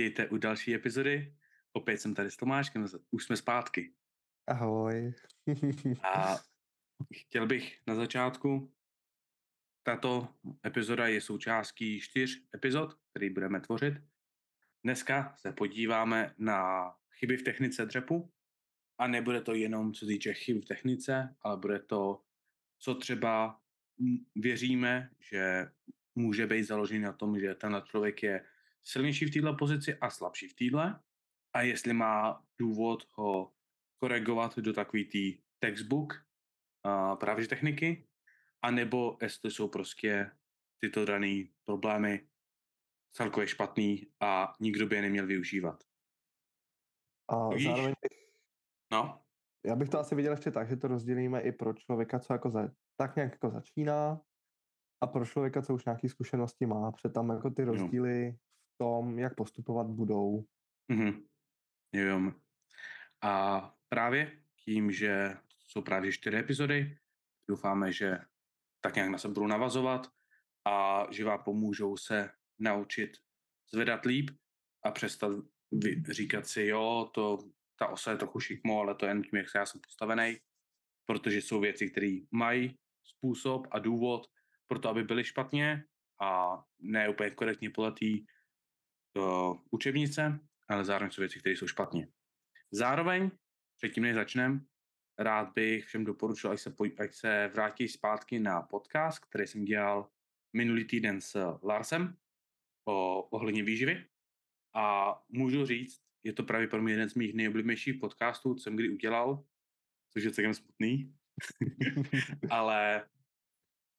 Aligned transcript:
Vítejte 0.00 0.28
u 0.28 0.36
další 0.36 0.74
epizody. 0.74 1.34
Opět 1.72 1.98
jsem 1.98 2.14
tady 2.14 2.30
s 2.30 2.36
Tomáškem, 2.36 2.86
už 3.10 3.24
jsme 3.24 3.36
zpátky. 3.36 3.94
Ahoj. 4.46 5.14
A 6.02 6.38
chtěl 7.14 7.46
bych 7.46 7.78
na 7.86 7.94
začátku, 7.94 8.72
tato 9.82 10.28
epizoda 10.66 11.06
je 11.06 11.20
součástí 11.20 12.00
čtyř 12.00 12.42
epizod, 12.54 12.98
který 13.10 13.30
budeme 13.30 13.60
tvořit. 13.60 13.94
Dneska 14.84 15.34
se 15.38 15.52
podíváme 15.52 16.34
na 16.38 16.90
chyby 17.18 17.36
v 17.36 17.42
technice 17.42 17.86
dřepu 17.86 18.32
a 18.98 19.06
nebude 19.06 19.40
to 19.40 19.54
jenom 19.54 19.92
co 19.92 20.06
týče 20.06 20.34
chyb 20.34 20.62
v 20.62 20.68
technice, 20.68 21.36
ale 21.40 21.56
bude 21.56 21.78
to, 21.78 22.22
co 22.78 22.94
třeba 22.94 23.60
věříme, 24.36 25.10
že 25.18 25.70
může 26.14 26.46
být 26.46 26.64
založený 26.64 27.00
na 27.00 27.12
tom, 27.12 27.40
že 27.40 27.54
ten 27.54 27.82
člověk 27.84 28.22
je 28.22 28.44
silnější 28.84 29.26
v 29.26 29.30
této 29.30 29.54
pozici 29.54 29.94
a 29.94 30.10
slabší 30.10 30.48
v 30.48 30.54
této. 30.54 31.00
A 31.52 31.62
jestli 31.62 31.92
má 31.92 32.44
důvod 32.58 33.04
ho 33.14 33.52
koregovat 34.02 34.58
do 34.58 34.72
takový 34.72 35.04
tý 35.04 35.38
textbook 35.58 36.14
uh, 36.86 37.18
právě 37.18 37.48
techniky, 37.48 38.08
anebo 38.62 39.18
jestli 39.22 39.50
jsou 39.50 39.68
prostě 39.68 40.30
tyto 40.80 41.04
dané 41.04 41.44
problémy 41.64 42.28
celkově 43.16 43.48
špatný 43.48 44.06
a 44.20 44.52
nikdo 44.60 44.86
by 44.86 44.96
je 44.96 45.02
neměl 45.02 45.26
využívat. 45.26 45.84
A 47.28 47.48
Víš? 47.48 47.64
zároveň 47.64 47.94
bych, 48.02 48.18
no? 48.92 49.22
já 49.66 49.76
bych 49.76 49.88
to 49.88 49.98
asi 49.98 50.14
viděl 50.14 50.32
ještě 50.32 50.50
tak, 50.50 50.68
že 50.68 50.76
to 50.76 50.88
rozdělíme 50.88 51.40
i 51.40 51.52
pro 51.52 51.74
člověka, 51.74 52.18
co 52.18 52.32
jako 52.32 52.50
za, 52.50 52.68
tak 52.96 53.16
nějak 53.16 53.32
jako 53.32 53.50
začíná 53.50 54.20
a 55.02 55.06
pro 55.06 55.26
člověka, 55.26 55.62
co 55.62 55.74
už 55.74 55.84
nějaké 55.84 56.08
zkušenosti 56.08 56.66
má, 56.66 56.92
protože 56.92 57.08
tam 57.08 57.30
jako 57.30 57.50
ty 57.50 57.64
rozdíly 57.64 58.36
tom, 58.80 59.18
jak 59.18 59.34
postupovat 59.34 59.86
budou. 59.86 60.44
Mm-hmm. 60.92 62.34
A 63.22 63.74
právě 63.88 64.42
tím, 64.64 64.92
že 64.92 65.36
jsou 65.66 65.82
právě 65.82 66.12
čtyři 66.12 66.36
epizody, 66.36 66.98
doufáme, 67.48 67.92
že 67.92 68.18
tak 68.80 68.94
nějak 68.94 69.10
na 69.10 69.18
sebe 69.18 69.34
budou 69.34 69.46
navazovat 69.46 70.06
a 70.64 71.06
že 71.10 71.24
vám 71.24 71.42
pomůžou 71.44 71.96
se 71.96 72.30
naučit 72.58 73.10
zvedat 73.72 74.04
líp 74.04 74.30
a 74.84 74.90
přestat 74.90 75.32
říkat 76.10 76.46
si, 76.46 76.62
jo, 76.62 77.10
to, 77.14 77.38
ta 77.78 77.88
osa 77.88 78.10
je 78.10 78.16
trochu 78.16 78.40
šikmo, 78.40 78.80
ale 78.80 78.94
to 78.94 79.06
je 79.06 79.10
jen 79.10 79.22
tím, 79.22 79.36
jak 79.36 79.50
se 79.50 79.58
já 79.58 79.66
jsem 79.66 79.80
postavený, 79.80 80.36
protože 81.06 81.38
jsou 81.38 81.60
věci, 81.60 81.90
které 81.90 82.18
mají 82.30 82.78
způsob 83.04 83.66
a 83.70 83.78
důvod 83.78 84.26
pro 84.66 84.78
to, 84.78 84.88
aby 84.88 85.04
byly 85.04 85.24
špatně 85.24 85.84
a 86.20 86.62
ne 86.78 87.08
úplně 87.08 87.30
korektně 87.30 87.70
podle 87.70 87.92
uh, 89.16 89.56
učebnice, 89.70 90.40
ale 90.68 90.84
zároveň 90.84 91.10
jsou 91.10 91.22
věci, 91.22 91.38
které 91.38 91.56
jsou 91.56 91.66
špatně. 91.66 92.08
Zároveň, 92.72 93.30
předtím 93.76 94.02
než 94.02 94.14
začneme, 94.14 94.60
rád 95.18 95.52
bych 95.54 95.84
všem 95.84 96.04
doporučil, 96.04 96.50
ať 96.50 96.60
se, 96.60 96.70
poj- 96.70 97.02
ať 97.02 97.14
se 97.14 97.50
vrátí 97.54 97.88
zpátky 97.88 98.38
na 98.38 98.62
podcast, 98.62 99.18
který 99.18 99.46
jsem 99.46 99.64
dělal 99.64 100.10
minulý 100.52 100.84
týden 100.84 101.20
s 101.20 101.58
Larsem 101.62 102.16
o 102.88 103.22
ohledně 103.22 103.62
výživy. 103.62 104.06
A 104.74 105.14
můžu 105.28 105.66
říct, 105.66 106.00
je 106.22 106.32
to 106.32 106.42
právě 106.42 106.68
pro 106.68 106.82
mě 106.82 106.92
jeden 106.92 107.08
z 107.08 107.14
mých 107.14 107.34
nejoblíbenějších 107.34 107.94
podcastů, 108.00 108.54
co 108.54 108.62
jsem 108.62 108.76
kdy 108.76 108.90
udělal, 108.90 109.44
což 110.12 110.24
je 110.24 110.30
celkem 110.30 110.54
smutný. 110.54 111.14
Ale 112.50 113.08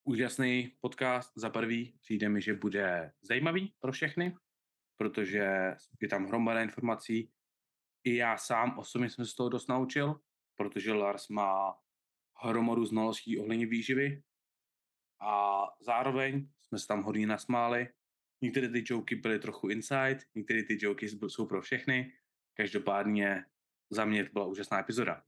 úžasný 0.04 0.72
podcast. 0.80 1.32
Za 1.36 1.50
prvý 1.50 1.98
přijde 2.00 2.28
mi, 2.28 2.42
že 2.42 2.54
bude 2.54 3.12
zajímavý 3.22 3.74
pro 3.80 3.92
všechny, 3.92 4.36
protože 5.02 5.74
je 6.00 6.08
tam 6.08 6.26
hromada 6.26 6.62
informací. 6.62 7.32
I 8.04 8.16
já 8.16 8.36
sám 8.36 8.78
osobně 8.78 9.10
jsem 9.10 9.24
se 9.24 9.30
z 9.30 9.34
toho 9.34 9.48
dost 9.48 9.68
naučil, 9.68 10.20
protože 10.56 10.92
Lars 10.92 11.28
má 11.28 11.74
hromadu 12.42 12.84
znalostí 12.84 13.38
ohledně 13.38 13.66
výživy 13.66 14.22
a 15.20 15.62
zároveň 15.80 16.48
jsme 16.62 16.78
se 16.78 16.86
tam 16.86 17.02
hodně 17.02 17.26
nasmáli. 17.26 17.88
Některé 18.42 18.68
ty 18.68 18.84
joky 18.86 19.14
byly 19.16 19.38
trochu 19.38 19.68
inside, 19.68 20.18
některé 20.34 20.62
ty 20.62 20.78
joky 20.80 21.08
jsou 21.08 21.46
pro 21.46 21.62
všechny. 21.62 22.12
Každopádně 22.54 23.44
za 23.90 24.04
mě 24.04 24.24
to 24.24 24.32
byla 24.32 24.46
úžasná 24.46 24.80
epizoda. 24.80 25.24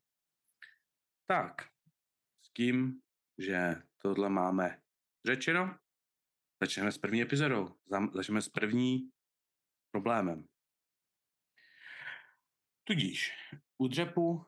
Tak, 1.26 1.62
s 2.44 2.52
tím, 2.52 3.00
že 3.38 3.82
tohle 3.98 4.28
máme 4.28 4.80
řečeno, 5.26 5.78
začneme 6.62 6.92
s 6.92 6.98
první 6.98 7.22
epizodou. 7.22 7.74
Začneme 8.12 8.42
s 8.42 8.48
první 8.48 9.10
problémem. 9.94 10.44
Tudíž 12.84 13.32
u 13.78 13.88
dřepu 13.88 14.46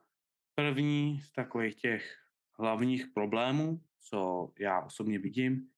první 0.55 1.21
z 1.21 1.33
takových 1.33 1.75
těch 1.75 2.19
hlavních 2.59 3.07
problémů, 3.15 3.85
co 4.01 4.53
já 4.59 4.81
osobně 4.81 5.19
vidím, 5.19 5.71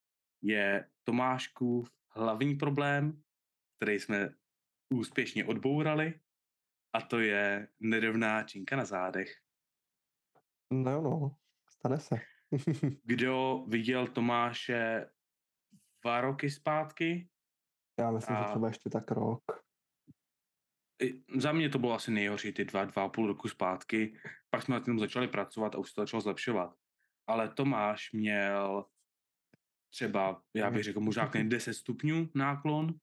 je 0.43 0.91
Tomáškův 1.05 1.91
hlavní 2.09 2.55
problém, 2.57 3.23
který 3.77 4.01
jsme 4.01 4.35
úspěšně 4.95 5.45
odbourali, 5.45 6.21
a 6.93 7.01
to 7.01 7.21
je 7.21 7.69
nerovná 7.81 8.43
činka 8.43 8.77
na 8.77 8.85
zádech. 8.85 9.37
No 10.73 10.91
jo, 10.91 11.03
no, 11.03 11.37
stane 11.71 11.99
se. 11.99 12.17
Kdo 13.05 13.65
viděl 13.69 14.07
Tomáše 14.07 15.11
dva 16.03 16.21
roky 16.21 16.51
zpátky, 16.51 17.29
já 17.99 18.11
myslím, 18.11 18.37
a... 18.37 18.43
že 18.43 18.49
třeba 18.49 18.69
ještě 18.69 18.91
tak 18.91 19.11
rok. 19.11 19.43
Za 21.37 21.53
mě 21.53 21.69
to 21.69 21.79
bylo 21.79 21.93
asi 21.93 22.11
nejhorší 22.11 22.53
ty 22.53 22.65
dva, 22.65 22.85
dva 22.85 23.05
a 23.05 23.09
půl 23.09 23.27
roku 23.27 23.49
zpátky. 23.49 24.19
Pak 24.51 24.63
jsme 24.63 24.75
na 24.75 24.85
tím 24.85 24.99
začali 24.99 25.29
pracovat 25.29 25.75
a 25.75 25.79
už 25.79 25.89
se 25.89 25.95
to 25.95 26.01
začalo 26.01 26.21
zlepšovat. 26.21 26.75
Ale 27.27 27.49
Tomáš 27.49 28.13
měl 28.13 28.85
třeba, 29.95 30.43
já 30.55 30.71
bych 30.71 30.85
řekl, 30.85 31.01
možná 31.01 31.31
10 31.43 31.75
stupňů 31.75 32.29
náklon 32.35 32.95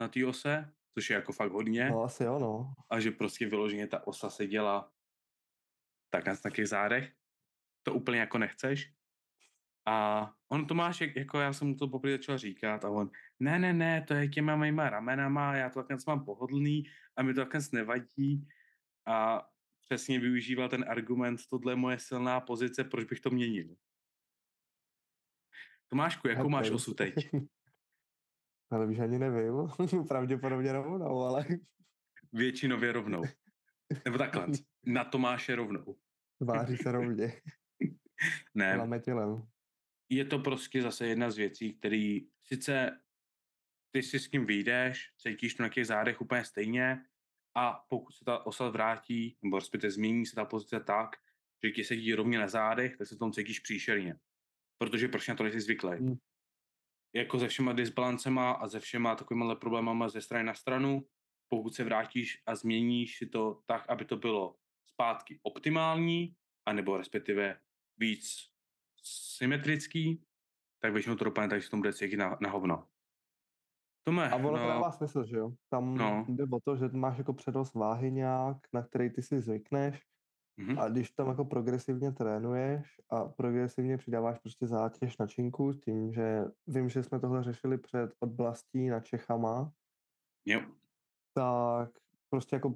na 0.00 0.08
té 0.08 0.26
ose, 0.26 0.72
což 0.98 1.10
je 1.10 1.14
jako 1.14 1.32
fakt 1.32 1.52
hodně. 1.52 1.90
No 1.90 2.02
asi 2.02 2.24
jo, 2.24 2.38
no. 2.38 2.74
A 2.90 3.00
že 3.00 3.10
prostě 3.10 3.46
vyloženě 3.46 3.86
ta 3.86 4.06
osa 4.06 4.30
se 4.30 4.46
děla 4.46 4.92
tak 6.10 6.26
na 6.26 6.36
takových 6.36 6.68
zádech. 6.68 7.12
To 7.86 7.94
úplně 7.94 8.20
jako 8.20 8.38
nechceš. 8.38 8.92
A 9.86 10.30
on 10.48 10.66
to 10.66 10.74
máš, 10.74 11.00
jako 11.00 11.40
já 11.40 11.52
jsem 11.52 11.68
mu 11.68 11.74
to 11.74 11.88
poprvé 11.88 12.12
začal 12.12 12.38
říkat 12.38 12.84
a 12.84 12.90
on, 12.90 13.10
ne, 13.40 13.58
ne, 13.58 13.72
ne, 13.72 14.02
to 14.02 14.14
je 14.14 14.28
těma 14.28 14.56
mýma 14.56 14.90
ramenama, 14.90 15.56
já 15.56 15.70
to 15.70 15.82
takhle 15.82 15.98
mám 16.06 16.24
pohodlný 16.24 16.84
a 17.16 17.22
mi 17.22 17.34
to 17.34 17.40
takhle 17.40 17.60
nevadí. 17.72 18.48
A 19.06 19.48
přesně 19.80 20.20
využíval 20.20 20.68
ten 20.68 20.84
argument, 20.88 21.40
tohle 21.50 21.72
je 21.72 21.76
moje 21.76 21.98
silná 21.98 22.40
pozice, 22.40 22.84
proč 22.84 23.04
bych 23.04 23.20
to 23.20 23.30
měnil. 23.30 23.76
Tomášku, 25.88 26.28
jakou 26.28 26.48
máš 26.48 26.70
osu 26.70 26.94
teď? 26.94 27.14
Ale 28.70 28.86
už 28.86 28.98
ani 28.98 29.18
nevím, 29.18 29.54
pravděpodobně 30.08 30.72
rovnou, 30.72 31.20
ale... 31.20 31.46
Většinově 32.32 32.92
rovnou. 32.92 33.22
Nebo 34.04 34.18
takhle, 34.18 34.46
na 34.86 35.04
Tomáše 35.04 35.56
rovnou. 35.56 35.98
Váří 36.40 36.76
se 36.76 36.92
rovně. 36.92 37.32
ne. 38.54 38.76
Lametilem 38.76 39.53
je 40.08 40.24
to 40.24 40.38
prostě 40.38 40.82
zase 40.82 41.06
jedna 41.06 41.30
z 41.30 41.36
věcí, 41.36 41.74
který 41.74 42.26
sice 42.42 43.00
ty 43.90 44.02
si 44.02 44.18
s 44.20 44.26
kým 44.26 44.46
vyjdeš, 44.46 45.12
cítíš 45.18 45.54
to 45.54 45.62
na 45.62 45.68
těch 45.68 45.86
zádech 45.86 46.20
úplně 46.20 46.44
stejně 46.44 47.04
a 47.54 47.72
pokud 47.88 48.14
se 48.14 48.24
ta 48.24 48.46
osa 48.46 48.68
vrátí, 48.68 49.36
nebo 49.42 49.58
respektive 49.58 49.90
změní 49.90 50.26
se 50.26 50.34
ta 50.34 50.44
pozice 50.44 50.80
tak, 50.80 51.16
že 51.64 51.70
ti 51.70 51.84
sedí 51.84 52.14
rovně 52.14 52.38
na 52.38 52.48
zádech, 52.48 52.96
tak 52.96 53.06
se 53.06 53.16
tom 53.16 53.32
cítíš 53.32 53.60
příšerně. 53.60 54.18
Protože 54.78 55.08
proč 55.08 55.28
na 55.28 55.34
to 55.34 55.42
nejsi 55.42 55.60
zvyklý. 55.60 55.96
Hmm. 55.96 56.16
Jako 57.14 57.38
se 57.38 57.48
všema 57.48 57.72
disbalancema 57.72 58.52
a 58.52 58.68
se 58.68 58.80
všema 58.80 59.16
takovými 59.16 59.56
problémama 59.56 60.08
ze 60.08 60.20
strany 60.20 60.44
na 60.44 60.54
stranu, 60.54 61.06
pokud 61.48 61.74
se 61.74 61.84
vrátíš 61.84 62.42
a 62.46 62.54
změníš 62.56 63.18
si 63.18 63.26
to 63.26 63.62
tak, 63.66 63.88
aby 63.88 64.04
to 64.04 64.16
bylo 64.16 64.56
zpátky 64.86 65.40
optimální, 65.42 66.36
anebo 66.66 66.96
respektive 66.96 67.60
víc 67.96 68.53
symetrický, 69.04 70.22
tak 70.82 70.92
většinou 70.92 71.16
to 71.16 71.24
dopadne 71.24 71.48
tak, 71.48 71.62
že 71.62 71.70
to 71.70 71.76
bude 71.76 71.92
cítit 71.92 72.16
na, 72.16 72.36
na 72.40 72.50
hovno. 72.50 72.86
Tome, 74.06 74.30
a 74.30 74.36
ono 74.36 74.50
no, 74.50 74.58
to 74.58 74.68
dává 74.68 74.92
smysl, 74.92 75.24
že 75.24 75.36
jo? 75.36 75.52
Tam 75.68 75.94
no. 75.94 76.26
jde 76.28 76.44
o 76.52 76.60
to, 76.60 76.76
že 76.76 76.88
máš 76.92 77.18
jako 77.18 77.32
přednost 77.32 77.74
váhy 77.74 78.12
nějak, 78.12 78.56
na 78.72 78.82
který 78.82 79.10
ty 79.10 79.22
si 79.22 79.40
zvykneš 79.40 80.02
mm-hmm. 80.58 80.80
a 80.80 80.88
když 80.88 81.10
tam 81.10 81.28
jako 81.28 81.44
progresivně 81.44 82.12
trénuješ 82.12 83.00
a 83.10 83.24
progresivně 83.24 83.98
přidáváš 83.98 84.38
prostě 84.38 84.66
zátěž 84.66 85.18
na 85.18 85.26
činku, 85.26 85.72
tím, 85.72 86.12
že 86.12 86.44
vím, 86.66 86.88
že 86.88 87.02
jsme 87.02 87.20
tohle 87.20 87.42
řešili 87.42 87.78
před 87.78 88.14
odblastí 88.20 88.88
na 88.88 89.00
Čechama, 89.00 89.72
jo. 90.46 90.60
tak 91.34 91.90
prostě 92.30 92.56
jako 92.56 92.74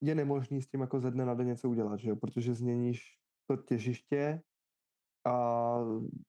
je 0.00 0.14
nemožný 0.14 0.62
s 0.62 0.68
tím 0.68 0.80
jako 0.80 1.00
ze 1.00 1.10
dne 1.10 1.24
na 1.24 1.34
den 1.34 1.46
něco 1.46 1.70
udělat, 1.70 1.96
že 1.96 2.10
jo? 2.10 2.16
Protože 2.16 2.54
změníš 2.54 3.18
to 3.46 3.56
těžiště 3.56 4.42
a 5.26 5.78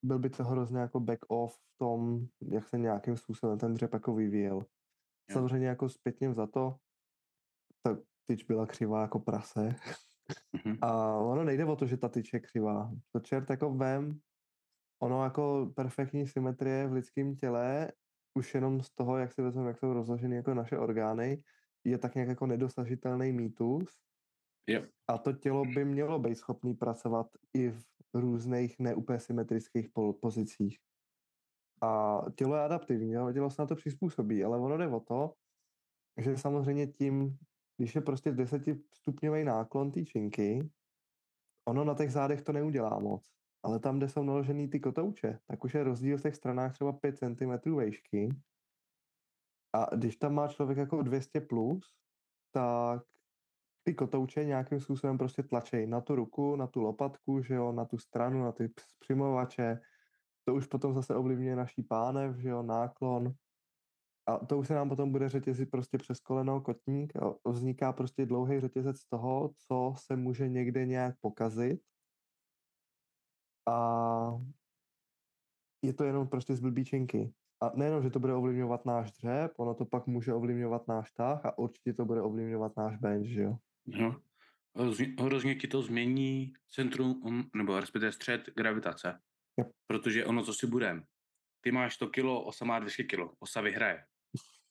byl 0.03 0.19
by 0.19 0.29
to 0.29 0.43
hrozně 0.43 0.79
jako 0.79 0.99
back 0.99 1.19
off 1.27 1.55
v 1.55 1.77
tom, 1.77 2.27
jak 2.41 2.67
se 2.67 2.77
nějakým 2.77 3.17
způsobem 3.17 3.57
ten 3.57 3.73
dřep 3.73 3.93
jako 3.93 4.15
vyvíjel. 4.15 4.65
Samozřejmě 5.31 5.67
jako 5.67 5.89
zpětně 5.89 6.33
za 6.33 6.47
to, 6.47 6.75
ta 7.83 7.97
tyč 8.25 8.43
byla 8.43 8.65
křivá 8.65 9.01
jako 9.01 9.19
prase. 9.19 9.75
Mm-hmm. 10.55 10.77
A 10.81 11.17
ono 11.17 11.43
nejde 11.43 11.65
o 11.65 11.75
to, 11.75 11.87
že 11.87 11.97
ta 11.97 12.09
tyč 12.09 12.33
je 12.33 12.39
křivá. 12.39 12.91
To 13.11 13.19
čert 13.19 13.49
jako 13.49 13.73
vem, 13.73 14.19
ono 15.03 15.23
jako 15.23 15.71
perfektní 15.75 16.27
symetrie 16.27 16.87
v 16.87 16.91
lidském 16.91 17.35
těle, 17.35 17.91
už 18.37 18.53
jenom 18.53 18.81
z 18.81 18.89
toho, 18.89 19.17
jak 19.17 19.33
si 19.33 19.41
vezmeme, 19.41 19.67
jak 19.67 19.77
jsou 19.77 19.93
rozloženy 19.93 20.35
jako 20.35 20.53
naše 20.53 20.77
orgány, 20.77 21.43
je 21.83 21.97
tak 21.97 22.15
nějak 22.15 22.29
jako 22.29 22.45
nedosažitelný 22.45 23.31
mýtus. 23.31 23.89
Yep. 24.69 24.89
A 25.07 25.17
to 25.17 25.33
tělo 25.33 25.65
by 25.65 25.85
mělo 25.85 26.19
být 26.19 26.35
schopný 26.35 26.73
pracovat 26.73 27.27
i 27.53 27.69
v 27.69 27.83
různých 28.17 28.79
neúplně 28.79 29.19
symetrických 29.19 29.89
pozicích. 30.21 30.79
A 31.81 32.21
tělo 32.35 32.55
je 32.55 32.61
adaptivní, 32.61 33.11
jo? 33.11 33.31
tělo 33.33 33.49
se 33.49 33.61
na 33.61 33.65
to 33.65 33.75
přizpůsobí, 33.75 34.43
ale 34.43 34.57
ono 34.57 34.77
jde 34.77 34.87
o 34.87 34.99
to, 34.99 35.33
že 36.17 36.37
samozřejmě 36.37 36.87
tím, 36.87 37.37
když 37.77 37.95
je 37.95 38.01
prostě 38.01 38.31
desetistupňový 38.31 39.43
náklon 39.43 39.91
té 39.91 40.05
činky, 40.05 40.69
ono 41.67 41.83
na 41.83 41.95
těch 41.95 42.11
zádech 42.11 42.41
to 42.41 42.51
neudělá 42.51 42.99
moc. 42.99 43.31
Ale 43.63 43.79
tam, 43.79 43.97
kde 43.97 44.09
jsou 44.09 44.23
naložený 44.23 44.67
ty 44.67 44.79
kotouče, 44.79 45.39
tak 45.47 45.63
už 45.63 45.73
je 45.73 45.83
rozdíl 45.83 46.17
v 46.17 46.21
těch 46.21 46.35
stranách 46.35 46.73
třeba 46.73 46.93
5 46.93 47.17
cm 47.17 47.75
vejšky. 47.75 48.29
A 49.73 49.95
když 49.95 50.15
tam 50.15 50.33
má 50.33 50.47
člověk 50.47 50.77
jako 50.77 51.01
200 51.01 51.41
plus, 51.41 51.95
tak 52.51 53.03
ty 53.87 53.93
kotouče 53.93 54.45
nějakým 54.45 54.79
způsobem 54.79 55.17
prostě 55.17 55.43
tlačej 55.43 55.87
na 55.87 56.01
tu 56.01 56.15
ruku, 56.15 56.55
na 56.55 56.67
tu 56.67 56.81
lopatku, 56.81 57.41
že 57.41 57.53
jo, 57.53 57.71
na 57.71 57.85
tu 57.85 57.97
stranu, 57.97 58.43
na 58.43 58.51
ty 58.51 58.71
přimovače. 58.99 59.79
To 60.45 60.55
už 60.55 60.67
potom 60.67 60.93
zase 60.93 61.15
ovlivňuje 61.15 61.55
naší 61.55 61.83
pánev, 61.83 62.35
že 62.35 62.49
jo, 62.49 62.63
náklon. 62.63 63.31
A 64.25 64.45
to 64.45 64.57
už 64.57 64.67
se 64.67 64.73
nám 64.73 64.89
potom 64.89 65.11
bude 65.11 65.29
řetězit 65.29 65.71
prostě 65.71 65.97
přes 65.97 66.19
koleno, 66.19 66.61
kotník. 66.61 67.13
Vzniká 67.47 67.93
prostě 67.93 68.25
dlouhý 68.25 68.59
řetězec 68.59 69.05
toho, 69.09 69.51
co 69.67 69.93
se 69.97 70.15
může 70.15 70.49
někde 70.49 70.85
nějak 70.85 71.15
pokazit. 71.21 71.79
A 73.67 73.77
je 75.81 75.93
to 75.93 76.03
jenom 76.03 76.27
prostě 76.27 76.55
z. 76.55 76.61
A 77.61 77.71
nejenom, 77.75 78.03
že 78.03 78.09
to 78.09 78.19
bude 78.19 78.33
ovlivňovat 78.33 78.85
náš 78.85 79.11
dřep, 79.11 79.51
ono 79.57 79.73
to 79.73 79.85
pak 79.85 80.07
může 80.07 80.33
ovlivňovat 80.33 80.87
náš 80.87 81.11
tah 81.11 81.45
a 81.45 81.57
určitě 81.57 81.93
to 81.93 82.05
bude 82.05 82.21
ovlivňovat 82.21 82.77
náš 82.77 82.97
bench, 82.97 83.27
že 83.27 83.41
jo? 83.41 83.57
No. 83.87 84.21
Hrozně 85.19 85.55
ti 85.55 85.67
to 85.67 85.81
změní 85.81 86.53
centrum, 86.69 87.21
um, 87.23 87.49
nebo 87.55 87.79
respektive 87.79 88.11
střed 88.11 88.49
gravitace. 88.55 89.19
Yep. 89.59 89.67
Protože 89.87 90.25
ono, 90.25 90.43
co 90.43 90.53
si 90.53 90.67
budem, 90.67 91.03
ty 91.61 91.71
máš 91.71 91.95
100 91.95 92.07
kilo, 92.07 92.43
osa 92.43 92.65
má 92.65 92.79
200 92.79 93.03
kilo, 93.03 93.33
osa 93.39 93.61
vyhraje. 93.61 94.03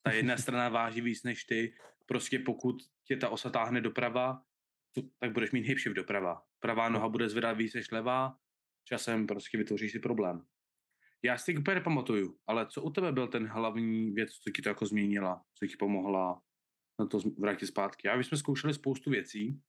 Ta 0.03 0.13
jedna 0.13 0.37
strana 0.37 0.69
váží 0.69 1.01
víc 1.01 1.23
než 1.23 1.45
ty, 1.45 1.75
prostě 2.07 2.39
pokud 2.39 2.77
tě 3.05 3.17
ta 3.17 3.29
osa 3.29 3.51
táhne 3.51 3.81
doprava, 3.81 4.43
tak 5.19 5.33
budeš 5.33 5.53
mít 5.53 5.67
hip 5.67 5.79
doprava. 5.95 6.43
Pravá 6.61 6.89
noha 6.89 7.09
bude 7.09 7.29
zvedat 7.29 7.57
víc 7.57 7.75
než 7.75 7.91
levá, 7.91 8.37
časem 8.85 9.27
prostě 9.27 9.59
vytvoříš 9.59 9.93
si 9.93 9.99
problém. 9.99 10.47
Já 11.23 11.39
si 11.39 11.57
úplně 11.57 11.75
nepamatuju, 11.75 12.39
ale 12.47 12.67
co 12.67 12.83
u 12.83 12.91
tebe 12.91 13.13
byl 13.13 13.29
ten 13.29 13.47
hlavní 13.47 14.11
věc, 14.11 14.31
co 14.31 14.51
ti 14.51 14.63
to 14.63 14.69
jako 14.69 14.87
změnila, 14.87 15.43
co 15.55 15.67
ti 15.67 15.77
pomohla 15.77 16.41
na 16.99 17.07
to 17.07 17.19
vrátit 17.39 17.67
zpátky? 17.67 18.09
Já, 18.09 18.17
my 18.17 18.25
jsme 18.25 18.39
zkoušeli 18.39 18.75
spoustu 18.75 19.11
věcí, 19.11 19.63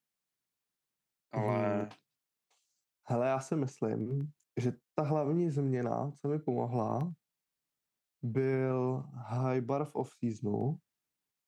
ale... 1.32 1.80
Hmm. 1.80 1.90
Hele, 3.10 3.28
já 3.28 3.40
si 3.40 3.56
myslím, 3.56 4.32
že 4.60 4.72
ta 4.96 5.04
hlavní 5.04 5.52
změna, 5.52 6.12
co 6.12 6.28
mi 6.28 6.40
pomohla, 6.40 7.14
byl 8.24 9.04
high 9.14 9.62
bar 9.62 9.86
v 9.86 9.96
off-seasonu, 9.96 10.80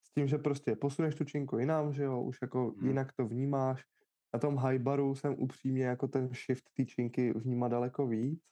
s 0.06 0.12
tím, 0.14 0.28
že 0.28 0.38
prostě 0.38 0.76
posuneš 0.76 1.16
tu 1.16 1.24
činku 1.24 1.58
jinam, 1.58 1.94
že 1.94 2.04
jo, 2.04 2.22
už 2.22 2.38
jako 2.42 2.72
hmm. 2.72 2.88
jinak 2.88 3.14
to 3.14 3.28
vnímáš. 3.28 3.86
Na 4.34 4.40
tom 4.40 4.58
high 4.58 4.80
baru 4.80 5.16
jsem 5.16 5.36
upřímně 5.40 5.84
jako 5.84 6.08
ten 6.08 6.30
shift 6.34 6.70
té 6.74 6.86
činky 6.86 7.34
vnímá 7.34 7.68
daleko 7.68 8.08
víc. 8.08 8.44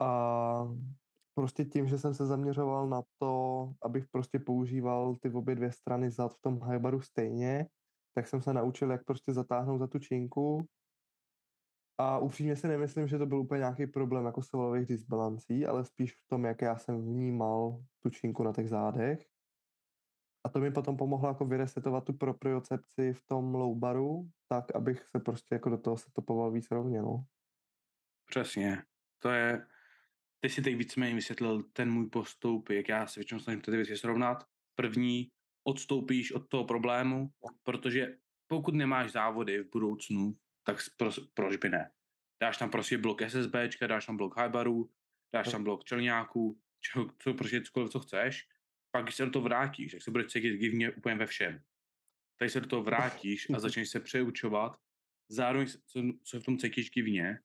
A 0.00 0.74
prostě 1.36 1.64
tím, 1.64 1.86
že 1.86 1.98
jsem 1.98 2.14
se 2.14 2.26
zaměřoval 2.26 2.88
na 2.88 3.02
to, 3.18 3.72
abych 3.82 4.08
prostě 4.08 4.38
používal 4.38 5.16
ty 5.16 5.30
obě 5.30 5.54
dvě 5.54 5.72
strany 5.72 6.10
zad 6.10 6.34
v 6.34 6.40
tom 6.40 6.60
high 6.60 6.78
baru 6.78 7.00
stejně, 7.00 7.66
tak 8.14 8.28
jsem 8.28 8.42
se 8.42 8.52
naučil, 8.52 8.90
jak 8.90 9.04
prostě 9.04 9.32
zatáhnout 9.32 9.78
za 9.78 9.86
tu 9.86 9.98
činku. 9.98 10.68
A 11.98 12.18
upřímně 12.18 12.56
si 12.56 12.68
nemyslím, 12.68 13.08
že 13.08 13.18
to 13.18 13.26
byl 13.26 13.38
úplně 13.38 13.58
nějaký 13.58 13.86
problém 13.86 14.24
jako 14.26 14.42
silových 14.42 14.86
disbalancí, 14.86 15.66
ale 15.66 15.84
spíš 15.84 16.12
v 16.12 16.26
tom, 16.26 16.44
jak 16.44 16.62
já 16.62 16.78
jsem 16.78 17.02
vnímal 17.02 17.80
tu 18.02 18.10
činku 18.10 18.42
na 18.42 18.52
těch 18.52 18.68
zádech. 18.68 19.26
A 20.44 20.48
to 20.48 20.58
mi 20.58 20.70
potom 20.70 20.96
pomohlo 20.96 21.28
jako 21.28 21.44
vyresetovat 21.44 22.04
tu 22.04 22.12
propriocepci 22.12 23.12
v 23.12 23.26
tom 23.26 23.54
low 23.54 23.78
baru, 23.78 24.28
tak 24.48 24.76
abych 24.76 25.06
se 25.08 25.20
prostě 25.20 25.54
jako 25.54 25.70
do 25.70 25.78
toho 25.78 25.96
setopoval 25.96 26.50
víc 26.50 26.70
rovně, 26.70 27.02
no. 27.02 27.24
Přesně. 28.26 28.82
To 29.22 29.28
je, 29.28 29.66
ty 30.40 30.48
si 30.48 30.62
teď 30.62 30.76
víceméně 30.76 31.14
vysvětlil 31.14 31.62
ten 31.62 31.90
můj 31.90 32.06
postup, 32.06 32.70
jak 32.70 32.88
já 32.88 33.06
se 33.06 33.20
většinou 33.20 33.40
snažím 33.40 33.60
ty 33.60 33.70
věci 33.70 33.96
srovnat. 33.96 34.44
První, 34.74 35.28
odstoupíš 35.66 36.32
od 36.32 36.48
toho 36.48 36.64
problému, 36.64 37.30
protože 37.62 38.18
pokud 38.46 38.74
nemáš 38.74 39.12
závody 39.12 39.62
v 39.62 39.70
budoucnu, 39.70 40.38
tak 40.66 40.76
pro, 40.96 41.10
proč 41.34 41.56
by 41.56 41.68
ne? 41.68 41.90
Dáš 42.42 42.58
tam 42.58 42.70
prostě 42.70 42.98
blok 42.98 43.22
SSB, 43.22 43.54
dáš 43.86 44.06
tam 44.06 44.16
blok 44.16 44.40
Hybaru, 44.40 44.90
dáš 45.34 45.50
tam 45.50 45.64
blok 45.64 45.84
čelňáků, 45.84 46.60
čo, 46.80 47.06
co, 47.18 47.34
prostě 47.34 47.60
cokoliv, 47.60 47.90
co 47.90 48.00
chceš, 48.00 48.48
pak 48.90 49.04
když 49.04 49.14
se 49.14 49.24
do 49.24 49.30
toho 49.30 49.42
vrátíš, 49.42 49.92
tak 49.92 50.02
se 50.02 50.10
budeš 50.10 50.32
cítit 50.32 50.58
divně 50.58 50.90
úplně 50.90 51.14
ve 51.14 51.26
všem. 51.26 51.62
Tady 52.38 52.50
se 52.50 52.60
do 52.60 52.66
toho 52.66 52.82
vrátíš 52.82 53.46
a 53.54 53.58
začneš 53.60 53.90
se 53.90 54.00
přeučovat, 54.00 54.76
zároveň 55.30 55.66
se 56.24 56.40
v 56.40 56.44
tom 56.44 56.58
cítíš 56.58 56.90
divně 56.90 57.38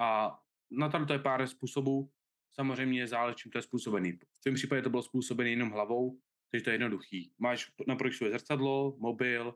a 0.00 0.38
na 0.70 0.88
to 0.88 1.12
je 1.12 1.18
pár 1.18 1.46
způsobů, 1.46 2.12
samozřejmě 2.54 3.06
záleží, 3.06 3.36
čím 3.36 3.52
to 3.52 3.58
je 3.58 3.62
způsobený. 3.62 4.12
V 4.12 4.44
tom 4.44 4.54
případě 4.54 4.82
to 4.82 4.90
bylo 4.90 5.02
způsobené 5.02 5.50
jenom 5.50 5.70
hlavou, 5.70 6.20
takže 6.50 6.64
to 6.64 6.70
je 6.70 6.74
jednoduchý. 6.74 7.32
Máš 7.38 7.72
na 7.86 7.96
projektu 7.96 8.30
zrcadlo, 8.30 8.96
mobil, 8.98 9.54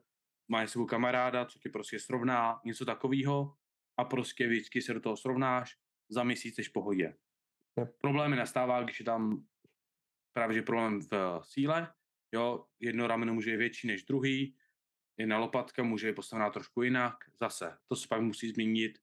máš 0.49 0.71
svou 0.71 0.87
kamaráda, 0.87 1.45
co 1.45 1.59
ti 1.59 1.69
prostě 1.69 1.99
srovná, 1.99 2.61
něco 2.65 2.85
takového 2.85 3.55
a 3.97 4.05
prostě 4.05 4.47
vždycky 4.47 4.83
se 4.83 4.95
do 4.95 5.01
toho 5.01 5.17
srovnáš, 5.17 5.77
za 6.11 6.25
měsíc 6.25 6.55
jsi 6.55 6.63
v 6.63 6.73
pohodě. 6.73 7.15
Yep. 7.79 7.97
Problémy 8.01 8.37
nastává, 8.37 8.83
když 8.83 9.01
je 9.01 9.05
tam 9.05 9.47
právě 10.33 10.55
že 10.55 10.63
problém 10.63 11.01
v 11.01 11.41
síle, 11.43 11.93
jo, 12.35 12.67
jedno 12.81 13.07
rameno 13.07 13.35
může 13.35 13.51
být 13.51 13.57
větší 13.57 13.87
než 13.87 14.05
druhý, 14.05 14.57
jedna 15.19 15.39
lopatka 15.39 15.83
může 15.83 16.09
být 16.09 16.15
postavená 16.15 16.51
trošku 16.51 16.83
jinak, 16.83 17.15
zase, 17.41 17.79
to 17.89 17.97
se 17.97 18.09
pak 18.09 18.21
musí 18.21 18.49
změnit 18.49 18.99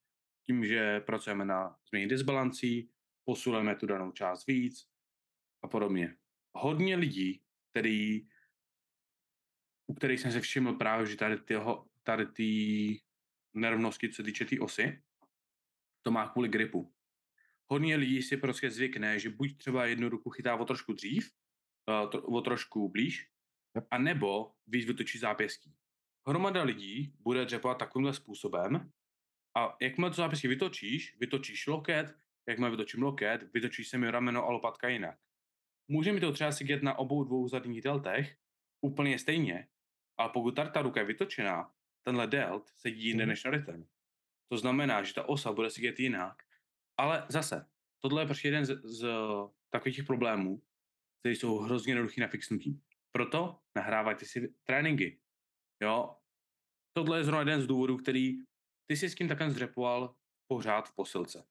tím, 0.45 0.65
že 0.65 0.99
pracujeme 0.99 1.45
na 1.45 1.75
změně 1.89 2.07
disbalancí, 2.07 2.89
posuneme 3.25 3.75
tu 3.75 3.85
danou 3.85 4.11
část 4.11 4.47
víc 4.47 4.87
a 5.63 5.67
podobně. 5.67 6.17
Hodně 6.53 6.95
lidí, 6.95 7.41
který, 7.71 8.27
u 9.87 9.93
kterých 9.93 10.19
jsem 10.19 10.31
se 10.31 10.41
všiml 10.41 10.73
právě, 10.73 11.05
že 11.05 11.15
tady 11.15 11.37
tyho, 11.37 11.89
tady 12.03 12.25
ty 12.25 13.01
nerovnosti, 13.53 14.09
co 14.09 14.23
týče 14.23 14.45
té 14.45 14.49
tý 14.49 14.59
osy, 14.59 15.03
to 16.01 16.11
má 16.11 16.29
kvůli 16.29 16.49
gripu. 16.49 16.93
Hodně 17.67 17.95
lidí 17.95 18.21
si 18.21 18.37
prostě 18.37 18.71
zvykne, 18.71 19.19
že 19.19 19.29
buď 19.29 19.57
třeba 19.57 19.85
jednu 19.85 20.09
ruku 20.09 20.29
chytá 20.29 20.55
o 20.55 20.65
trošku 20.65 20.93
dřív, 20.93 21.31
o 22.11 22.41
trošku 22.41 22.89
blíž, 22.89 23.29
a 23.91 23.97
nebo 23.97 24.51
víc 24.67 24.85
vytočí 24.85 25.17
zápěstí. 25.19 25.75
Hromada 26.27 26.63
lidí 26.63 27.13
bude 27.19 27.45
dřepovat 27.45 27.77
takovýmhle 27.77 28.13
způsobem 28.13 28.91
a 29.57 29.77
jakmile 29.81 30.09
to 30.09 30.15
zápěstí 30.15 30.47
vytočíš, 30.47 31.17
vytočíš 31.19 31.67
loket, 31.67 32.17
jakmile 32.47 32.71
vytočím 32.71 33.03
loket, 33.03 33.53
vytočí 33.53 33.83
se 33.83 33.97
mi 33.97 34.11
rameno 34.11 34.45
a 34.45 34.51
lopatka 34.51 34.87
jinak. 34.87 35.19
Může 35.87 36.13
mi 36.13 36.19
to 36.19 36.31
třeba 36.31 36.51
sedět 36.51 36.83
na 36.83 36.97
obou 36.97 37.23
dvou 37.23 37.47
zadních 37.47 37.81
deltech 37.81 38.37
úplně 38.81 39.19
stejně, 39.19 39.67
ale 40.17 40.29
pokud 40.33 40.55
tady 40.55 40.69
ta 40.69 40.81
ruka 40.81 40.99
je 40.99 41.05
vytočená, 41.05 41.73
tenhle 42.03 42.27
delt 42.27 42.67
sedí 42.67 43.07
jinde 43.07 43.23
mm. 43.23 43.29
než 43.29 43.43
na 43.43 43.51
rytm. 43.51 43.83
To 44.51 44.57
znamená, 44.57 45.03
že 45.03 45.13
ta 45.13 45.29
osa 45.29 45.53
bude 45.53 45.69
sedět 45.69 45.99
jinak. 45.99 46.43
Ale 46.97 47.25
zase, 47.29 47.69
tohle 48.03 48.21
je 48.21 48.25
prostě 48.25 48.47
jeden 48.47 48.65
z, 48.65 48.81
z 48.83 49.07
takových 49.69 50.03
problémů, 50.03 50.61
které 51.19 51.35
jsou 51.35 51.57
hrozně 51.57 51.91
jednoduchý 51.91 52.21
na 52.21 52.27
fixnutí. 52.27 52.81
Proto 53.11 53.59
nahrávajte 53.75 54.25
si 54.25 54.53
tréninky. 54.63 55.19
Jo? 55.81 56.17
Tohle 56.97 57.17
je 57.17 57.23
zrovna 57.23 57.39
jeden 57.39 57.61
z 57.61 57.67
důvodů, 57.67 57.97
který 57.97 58.37
ty 58.89 58.97
si 58.97 59.09
s 59.09 59.15
tím 59.15 59.27
takhle 59.27 59.51
zdřepoval 59.51 60.15
pořád 60.47 60.89
v 60.89 60.95
posilce. 60.95 61.45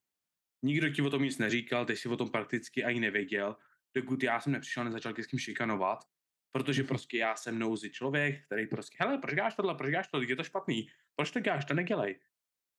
Nikdo 0.65 0.91
ti 0.91 1.03
o 1.03 1.11
tom 1.11 1.23
nic 1.23 1.39
neříkal, 1.39 1.87
ty 1.87 1.97
si 1.97 2.09
o 2.09 2.17
tom 2.17 2.31
prakticky 2.31 2.85
ani 2.85 3.01
nevěděl, 3.01 3.57
dokud 3.95 4.23
já 4.23 4.41
jsem 4.41 4.53
nepřišel, 4.53 4.85
nezačal 4.85 5.15
s 5.19 5.27
kým 5.27 5.39
šikanovat, 5.39 6.05
protože 6.53 6.83
mhm. 6.83 6.89
prostě 6.89 7.19
já 7.19 7.37
jsem 7.37 7.59
nouzi 7.59 7.91
člověk, 7.91 8.45
který 8.47 8.67
prostě, 8.67 8.97
hele, 9.01 9.19
proč 9.19 9.35
děláš 9.35 9.55
tohle, 9.55 9.75
proč 9.75 9.91
děláš 9.91 10.09
tohle, 10.09 10.27
je 10.27 10.37
to 10.37 10.45
špatný, 10.45 10.89
proč 11.17 11.31
to 11.31 11.41
děláš, 11.41 11.65
to 11.65 11.75
nedělej. 11.75 12.21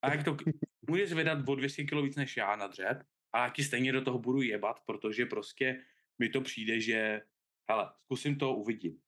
A 0.02 0.12
jak 0.12 0.24
to, 0.24 0.38
můžeš 0.90 1.10
zvedat 1.10 1.50
o 1.50 1.56
200 1.56 1.84
kg 1.84 1.94
víc 2.04 2.16
než 2.16 2.38
já 2.38 2.56
na 2.56 2.68
dřep, 2.68 3.04
a 3.34 3.44
já 3.44 3.50
ti 3.50 3.64
stejně 3.64 3.92
do 3.92 4.02
toho 4.02 4.20
budu 4.20 4.42
jebat, 4.42 4.80
protože 4.86 5.26
prostě 5.26 5.82
mi 6.20 6.30
to 6.30 6.42
přijde, 6.42 6.80
že 6.80 7.22
hele, 7.70 7.92
zkusím 8.04 8.38
to, 8.38 8.56
uvidím. 8.56 9.02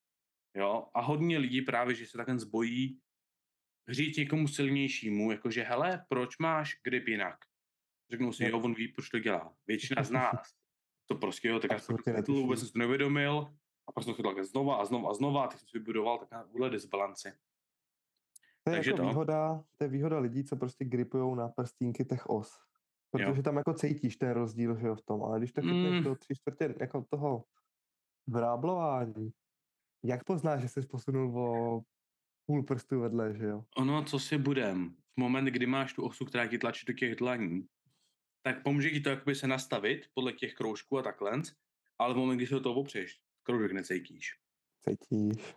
Jo, 0.55 0.88
a 0.93 1.01
hodně 1.01 1.38
lidí 1.38 1.62
právě, 1.62 1.96
že 1.96 2.05
se 2.05 2.17
takhle 2.17 2.39
zbojí 2.39 3.00
říct 3.89 4.17
někomu 4.17 4.48
silnějšímu, 4.48 5.31
jakože 5.31 5.63
hele, 5.63 6.05
proč 6.10 6.38
máš 6.38 6.79
grip 6.84 7.07
jinak? 7.07 7.38
Řeknou 8.12 8.32
si, 8.32 8.44
jo, 8.44 8.60
on 8.60 8.74
ví, 8.74 8.88
proč 8.88 9.10
to 9.10 9.20
dělá. 9.20 9.54
Většina 9.68 10.04
z 10.04 10.12
nás 10.22 10.54
to 11.08 11.16
prostě, 11.16 11.48
jo, 11.48 11.60
tak 11.60 11.72
já 11.72 11.80
jsem 11.80 11.98
to 12.26 12.34
vůbec 12.34 12.60
jsem 12.60 12.70
to 12.70 12.80
nevědomil 12.80 13.54
a 13.88 13.92
prostě 13.92 14.14
to 14.14 14.24
chytl 14.24 14.44
znova 14.44 14.76
a 14.76 14.86
znova 14.86 15.10
a 15.10 15.14
znova 15.14 15.44
a 15.44 15.48
teď 15.48 15.60
jsem 15.60 15.68
si 15.68 15.80
vybudoval 15.80 16.18
takovouhle 16.18 16.70
disbalanci. 16.70 17.32
To 18.64 18.72
je 18.72 18.76
Takže 18.76 18.92
jako 18.92 19.04
to. 19.04 19.10
výhoda, 19.10 19.64
to 19.78 19.84
je 19.84 19.88
výhoda 19.88 20.20
lidí, 20.20 20.44
co 20.44 20.56
prostě 20.56 20.86
gripujou 20.86 21.36
na 21.36 21.48
prstínky 21.48 22.06
těch 22.06 22.30
os. 22.30 22.60
Protože 23.12 23.38
jo. 23.38 23.44
tam 23.44 23.58
jako 23.58 23.74
cítíš 23.74 24.16
ten 24.16 24.32
rozdíl, 24.32 24.78
že 24.78 24.88
jo, 24.88 24.96
v 24.96 25.02
tom, 25.02 25.24
ale 25.24 25.40
když 25.40 25.52
to 25.52 25.62
chytneš 25.62 25.92
mm. 25.92 26.04
do 26.04 26.16
tři 26.16 26.36
čtvrtě 26.36 26.76
jako 26.80 27.06
toho 27.10 27.44
vráblování, 28.28 29.32
jak 30.04 30.24
poznáš, 30.24 30.62
že 30.62 30.70
jsi 30.70 30.82
posunul 30.82 31.40
o 31.40 31.82
půl 32.46 32.64
prstu 32.64 33.00
vedle, 33.00 33.34
že 33.34 33.46
jo? 33.46 33.64
Ono, 33.78 34.04
co 34.04 34.20
si 34.20 34.38
budem, 34.38 34.90
v 34.90 35.18
moment, 35.18 35.46
kdy 35.46 35.66
máš 35.66 35.94
tu 35.94 36.06
osu, 36.06 36.26
která 36.26 36.48
ti 36.48 36.58
tlačí 36.58 36.86
do 36.86 36.94
těch 36.94 37.16
dlaní, 37.16 37.68
tak 38.41 38.63
pomůže 38.63 38.89
ti 38.89 39.00
to 39.00 39.10
jakoby 39.10 39.36
se 39.36 39.48
nastavit 39.48 40.10
podle 40.13 40.34
těch 40.34 40.53
kroužků 40.53 40.98
a 40.98 41.03
takhle, 41.03 41.41
ale 42.00 42.13
v 42.13 42.17
moment, 42.17 42.38
kdy 42.38 42.48
se 42.48 42.53
do 42.53 42.60
toho 42.60 42.75
opřeš, 42.75 43.20
kroužek 43.44 43.72
necítíš. 43.72 44.36
Cítíš. 44.84 45.56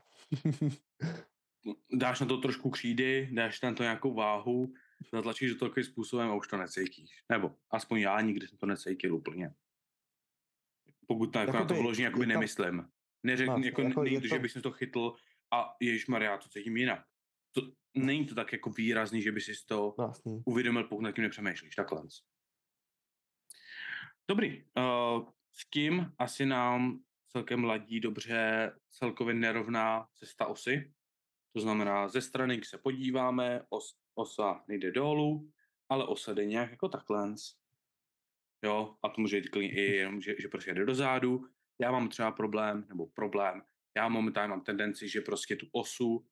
dáš 1.92 2.20
na 2.20 2.26
to 2.26 2.36
trošku 2.36 2.70
křídy, 2.70 3.28
dáš 3.32 3.60
na 3.60 3.74
to 3.74 3.82
nějakou 3.82 4.14
váhu, 4.14 4.72
zatlačíš 5.12 5.50
do 5.50 5.58
toho 5.58 5.68
takovým 5.68 5.84
způsobem 5.84 6.30
a 6.30 6.34
už 6.34 6.48
to 6.48 6.56
necítíš. 6.56 7.24
Nebo 7.28 7.56
aspoň 7.70 8.00
já 8.00 8.20
nikdy 8.20 8.48
jsem 8.48 8.58
to 8.58 8.66
necítil 8.66 9.14
úplně. 9.14 9.54
Pokud 11.06 11.26
to, 11.26 11.38
jako 11.38 11.52
na 11.52 11.64
to 11.64 11.74
vložně 11.74 12.04
jakoby 12.04 12.26
tam... 12.26 12.28
nemyslím. 12.28 12.88
Neřek, 13.22 13.48
no, 13.48 13.58
jako, 13.58 13.82
jako 13.82 14.02
není 14.02 14.20
to, 14.20 14.26
že 14.26 14.38
bych 14.38 14.52
to 14.52 14.70
chytl 14.70 15.14
a 15.50 15.76
Ježíš 15.80 16.06
Maria, 16.06 16.38
to 16.38 16.48
cítím 16.48 16.76
jinak. 16.76 17.04
To, 17.52 17.72
není 17.94 18.26
to 18.26 18.34
tak 18.34 18.52
jako 18.52 18.70
výrazný, 18.70 19.22
že 19.22 19.32
by 19.32 19.40
si 19.40 19.52
to 19.66 19.94
vlastně. 19.98 20.42
uvědomil, 20.46 20.84
pokud 20.84 21.02
nad 21.02 21.12
tím 21.12 21.24
nepřemýšlíš. 21.24 21.74
Takhle. 21.74 22.02
Dobrý. 24.30 24.64
Uh, 24.78 25.28
s 25.52 25.64
kým 25.64 26.12
asi 26.18 26.46
nám 26.46 27.00
celkem 27.28 27.64
ladí 27.64 28.00
dobře 28.00 28.72
celkově 28.90 29.34
nerovná 29.34 30.06
cesta 30.14 30.46
osy? 30.46 30.92
To 31.52 31.60
znamená, 31.60 32.08
ze 32.08 32.20
strany, 32.20 32.56
když 32.56 32.68
se 32.68 32.78
podíváme, 32.78 33.62
os, 33.68 33.94
osa 34.14 34.64
nejde 34.68 34.90
dolů, 34.90 35.50
ale 35.88 36.06
osa 36.06 36.34
jde 36.34 36.46
nějak 36.46 36.70
jako 36.70 36.88
takhle. 36.88 37.34
Jo, 38.64 38.96
a 39.02 39.08
to 39.08 39.20
může 39.20 39.36
jít 39.36 39.48
klidně 39.48 39.74
i 39.76 39.96
jenom, 39.96 40.20
že, 40.20 40.34
že 40.38 40.48
prostě 40.48 40.74
jde 40.74 40.84
dozadu. 40.84 41.46
Já 41.80 41.92
mám 41.92 42.08
třeba 42.08 42.32
problém, 42.32 42.86
nebo 42.88 43.06
problém, 43.06 43.62
já 43.96 44.08
momentálně 44.08 44.48
mám 44.48 44.64
tendenci, 44.64 45.08
že 45.08 45.20
prostě 45.20 45.56
tu 45.56 45.66
osu 45.72 46.26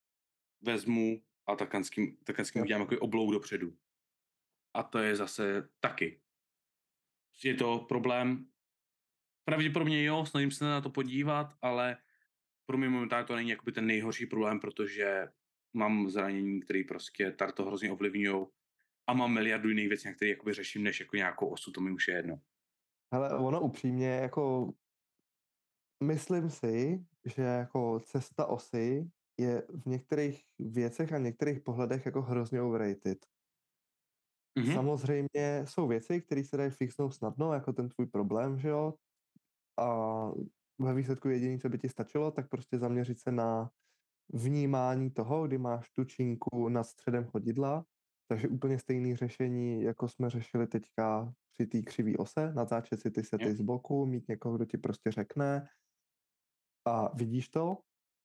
vezmu 0.60 1.22
a 1.46 1.56
takhle 1.56 1.84
s 1.84 1.90
tím, 1.90 2.16
takhle 2.24 2.44
s 2.44 2.52
tím 2.52 2.62
udělám 2.62 2.82
jako 2.82 2.98
oblouk 2.98 3.32
dopředu. 3.32 3.76
A 4.74 4.82
to 4.82 4.98
je 4.98 5.16
zase 5.16 5.68
taky. 5.80 6.20
Je 7.44 7.54
to 7.54 7.78
problém, 7.78 8.46
pravděpodobně 9.44 10.04
jo, 10.04 10.26
snažím 10.26 10.50
se 10.50 10.64
na 10.64 10.80
to 10.80 10.90
podívat, 10.90 11.54
ale 11.62 11.96
pro 12.66 12.78
mě 12.78 12.88
momentálně 12.88 13.26
to 13.26 13.36
není 13.36 13.50
jakoby 13.50 13.72
ten 13.72 13.86
nejhorší 13.86 14.26
problém, 14.26 14.60
protože 14.60 15.28
mám 15.72 16.10
zranění, 16.10 16.60
které 16.60 16.82
prostě 16.88 17.36
to 17.54 17.64
hrozně 17.64 17.92
ovlivňují 17.92 18.46
a 19.06 19.12
mám 19.12 19.34
miliardu 19.34 19.68
jiných 19.68 19.88
věcí, 19.88 20.08
na 20.08 20.14
které 20.14 20.30
jakoby 20.30 20.52
řeším, 20.52 20.82
než 20.82 21.00
jako 21.00 21.16
nějakou 21.16 21.48
osu, 21.48 21.72
to 21.72 21.80
mi 21.80 21.92
už 21.92 22.08
je 22.08 22.14
jedno. 22.14 22.40
Ale 23.10 23.38
ono 23.38 23.60
upřímně, 23.60 24.08
jako 24.08 24.72
myslím 26.04 26.50
si, 26.50 27.04
že 27.24 27.42
jako 27.42 28.00
cesta 28.00 28.46
osy 28.46 29.10
je 29.40 29.62
v 29.68 29.86
některých 29.86 30.44
věcech 30.58 31.12
a 31.12 31.18
některých 31.18 31.60
pohledech 31.60 32.06
jako 32.06 32.22
hrozně 32.22 32.62
overrated. 32.62 33.26
Mm-hmm. 34.56 34.74
Samozřejmě 34.74 35.64
jsou 35.64 35.88
věci, 35.88 36.20
které 36.20 36.44
se 36.44 36.56
dají 36.56 36.70
fixnout 36.70 37.14
snadno, 37.14 37.52
jako 37.52 37.72
ten 37.72 37.88
tvůj 37.88 38.06
problém, 38.06 38.58
že 38.58 38.68
jo, 38.68 38.94
a 39.78 40.30
ve 40.78 40.94
výsledku 40.94 41.28
jediné, 41.28 41.58
co 41.58 41.68
by 41.68 41.78
ti 41.78 41.88
stačilo, 41.88 42.30
tak 42.30 42.48
prostě 42.48 42.78
zaměřit 42.78 43.18
se 43.20 43.32
na 43.32 43.70
vnímání 44.32 45.10
toho, 45.10 45.46
kdy 45.46 45.58
máš 45.58 45.90
tu 45.90 46.04
činku 46.04 46.68
nad 46.68 46.84
středem 46.84 47.24
chodidla, 47.24 47.84
takže 48.28 48.48
úplně 48.48 48.78
stejné 48.78 49.16
řešení, 49.16 49.82
jako 49.82 50.08
jsme 50.08 50.30
řešili 50.30 50.66
teďka 50.66 51.32
při 51.52 51.66
té 51.66 51.82
křivý 51.82 52.16
ose, 52.16 52.52
natáčet 52.52 53.00
si 53.00 53.10
ty 53.10 53.22
sety 53.22 53.54
z 53.54 53.60
boku, 53.60 54.06
mít 54.06 54.28
někoho, 54.28 54.56
kdo 54.56 54.64
ti 54.64 54.78
prostě 54.78 55.10
řekne. 55.10 55.68
A 56.86 57.16
vidíš 57.16 57.48
to, 57.48 57.78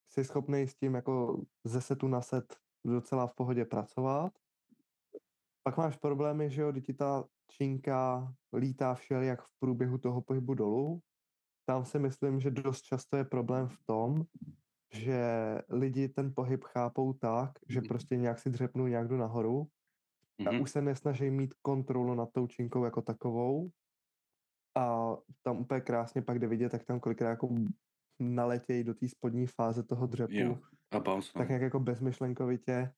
jsi 0.10 0.24
schopný 0.24 0.68
s 0.68 0.76
tím 0.76 0.96
jako 0.96 1.42
ze 1.64 1.82
setu 1.82 2.08
na 2.08 2.22
set 2.22 2.56
docela 2.86 3.28
v 3.28 3.36
pohodě 3.36 3.66
pracovat. 3.66 4.32
Pak 5.64 5.78
máš 5.78 5.98
problémy, 5.98 6.50
že 6.50 6.62
jo, 6.62 6.72
kdy 6.72 6.82
ti 6.82 6.94
ta 6.94 7.24
činka 7.52 8.34
lítá 8.54 8.94
všelijak 8.94 9.42
v 9.42 9.50
průběhu 9.60 9.98
toho 9.98 10.22
pohybu 10.22 10.54
dolů, 10.54 11.00
tam 11.66 11.86
si 11.86 12.00
myslím, 12.00 12.40
že 12.40 12.52
dost 12.52 12.82
často 12.82 13.18
je 13.18 13.24
problém 13.24 13.68
v 13.68 13.78
tom, 13.86 14.24
že 14.94 15.24
lidi 15.70 16.10
ten 16.10 16.34
pohyb 16.36 16.64
chápou 16.64 17.14
tak, 17.14 17.52
že 17.70 17.80
mhm. 17.80 17.88
prostě 17.88 18.18
nějak 18.18 18.40
si 18.40 18.50
dřepnou 18.50 18.88
nějak 18.88 19.08
do 19.08 19.18
nahoru 19.18 19.68
a 20.40 20.44
mm-hmm. 20.44 20.62
už 20.62 20.72
se 20.72 20.82
nesnaží 20.82 21.30
mít 21.30 21.54
kontrolu 21.62 22.16
nad 22.16 22.30
tou 22.34 22.48
činkou 22.48 22.84
jako 22.84 23.02
takovou 23.02 23.70
a 24.78 25.16
tam 25.44 25.58
úplně 25.58 25.82
krásně 25.82 26.22
pak 26.22 26.40
jde 26.40 26.48
vidět, 26.48 26.70
tak 26.70 26.84
tam 26.84 27.00
kolikrát 27.00 27.30
jako 27.30 27.50
naletějí 28.20 28.84
do 28.84 28.94
té 28.94 29.10
spodní 29.10 29.48
fáze 29.48 29.84
toho 29.84 30.08
dřepu. 30.08 30.34
Jo, 30.34 30.60
a 30.92 31.00
bounce, 31.00 31.32
tak 31.34 31.48
nějak 31.48 31.62
jako 31.62 31.80
bezmyšlenkovitě 31.80 32.92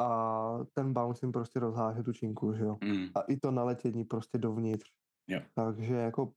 a 0.00 0.64
ten 0.74 0.92
bounce 0.92 1.26
jim 1.26 1.32
prostě 1.32 1.60
rozháže 1.60 2.02
tu 2.02 2.12
činku, 2.12 2.52
že 2.54 2.64
jo. 2.64 2.78
Mm. 2.84 3.06
A 3.14 3.20
i 3.20 3.36
to 3.36 3.50
naletění 3.50 4.04
prostě 4.04 4.38
dovnitř. 4.38 4.86
Jo. 5.28 5.40
Takže 5.54 5.94
jako 5.94 6.32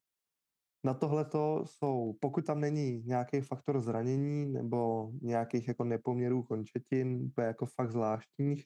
na 0.86 0.94
tohle 0.94 1.26
to 1.26 1.64
jsou, 1.66 2.18
pokud 2.22 2.46
tam 2.46 2.60
není 2.60 3.04
nějaký 3.06 3.42
faktor 3.42 3.82
zranění 3.82 4.46
nebo 4.46 5.12
nějakých 5.22 5.68
jako 5.68 5.84
nepoměrů 5.84 6.44
končetin, 6.44 7.32
jako 7.38 7.66
fakt 7.66 7.92
zvláštních, 7.92 8.66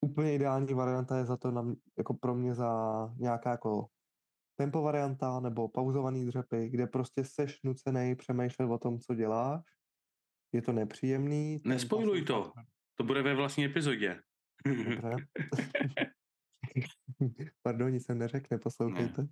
úplně 0.00 0.34
ideální 0.34 0.74
varianta 0.74 1.18
je 1.18 1.24
za 1.24 1.36
to 1.36 1.50
na, 1.50 1.74
jako 1.98 2.14
pro 2.14 2.34
mě 2.34 2.54
za 2.54 3.14
nějaká 3.18 3.50
jako 3.50 3.86
tempo 4.58 4.82
varianta 4.82 5.40
nebo 5.40 5.68
pauzovaný 5.68 6.26
dřepy, 6.26 6.68
kde 6.68 6.86
prostě 6.86 7.24
seš 7.24 7.62
nucený 7.62 8.14
přemýšlet 8.14 8.66
o 8.66 8.78
tom, 8.78 8.98
co 8.98 9.14
děláš. 9.14 9.64
Je 10.52 10.62
to 10.62 10.72
nepříjemný. 10.72 11.60
Nespojluj 11.64 12.24
to. 12.24 12.52
To 12.98 13.04
bude 13.04 13.22
ve 13.22 13.34
vlastní 13.34 13.64
epizodě. 13.64 14.22
Pardon, 17.62 17.92
nic 17.92 18.06
jsem 18.06 18.18
neřekl, 18.18 18.46
neposlouchejte. 18.50 19.22
No. 19.22 19.28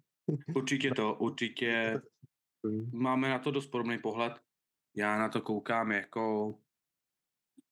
Určitě 0.55 0.91
to, 0.91 1.15
určitě 1.15 2.01
máme 2.93 3.29
na 3.29 3.39
to 3.39 3.51
dost 3.51 3.67
podobný 3.67 3.99
pohled. 3.99 4.33
Já 4.97 5.19
na 5.19 5.29
to 5.29 5.41
koukám 5.41 5.93
jako, 5.93 6.55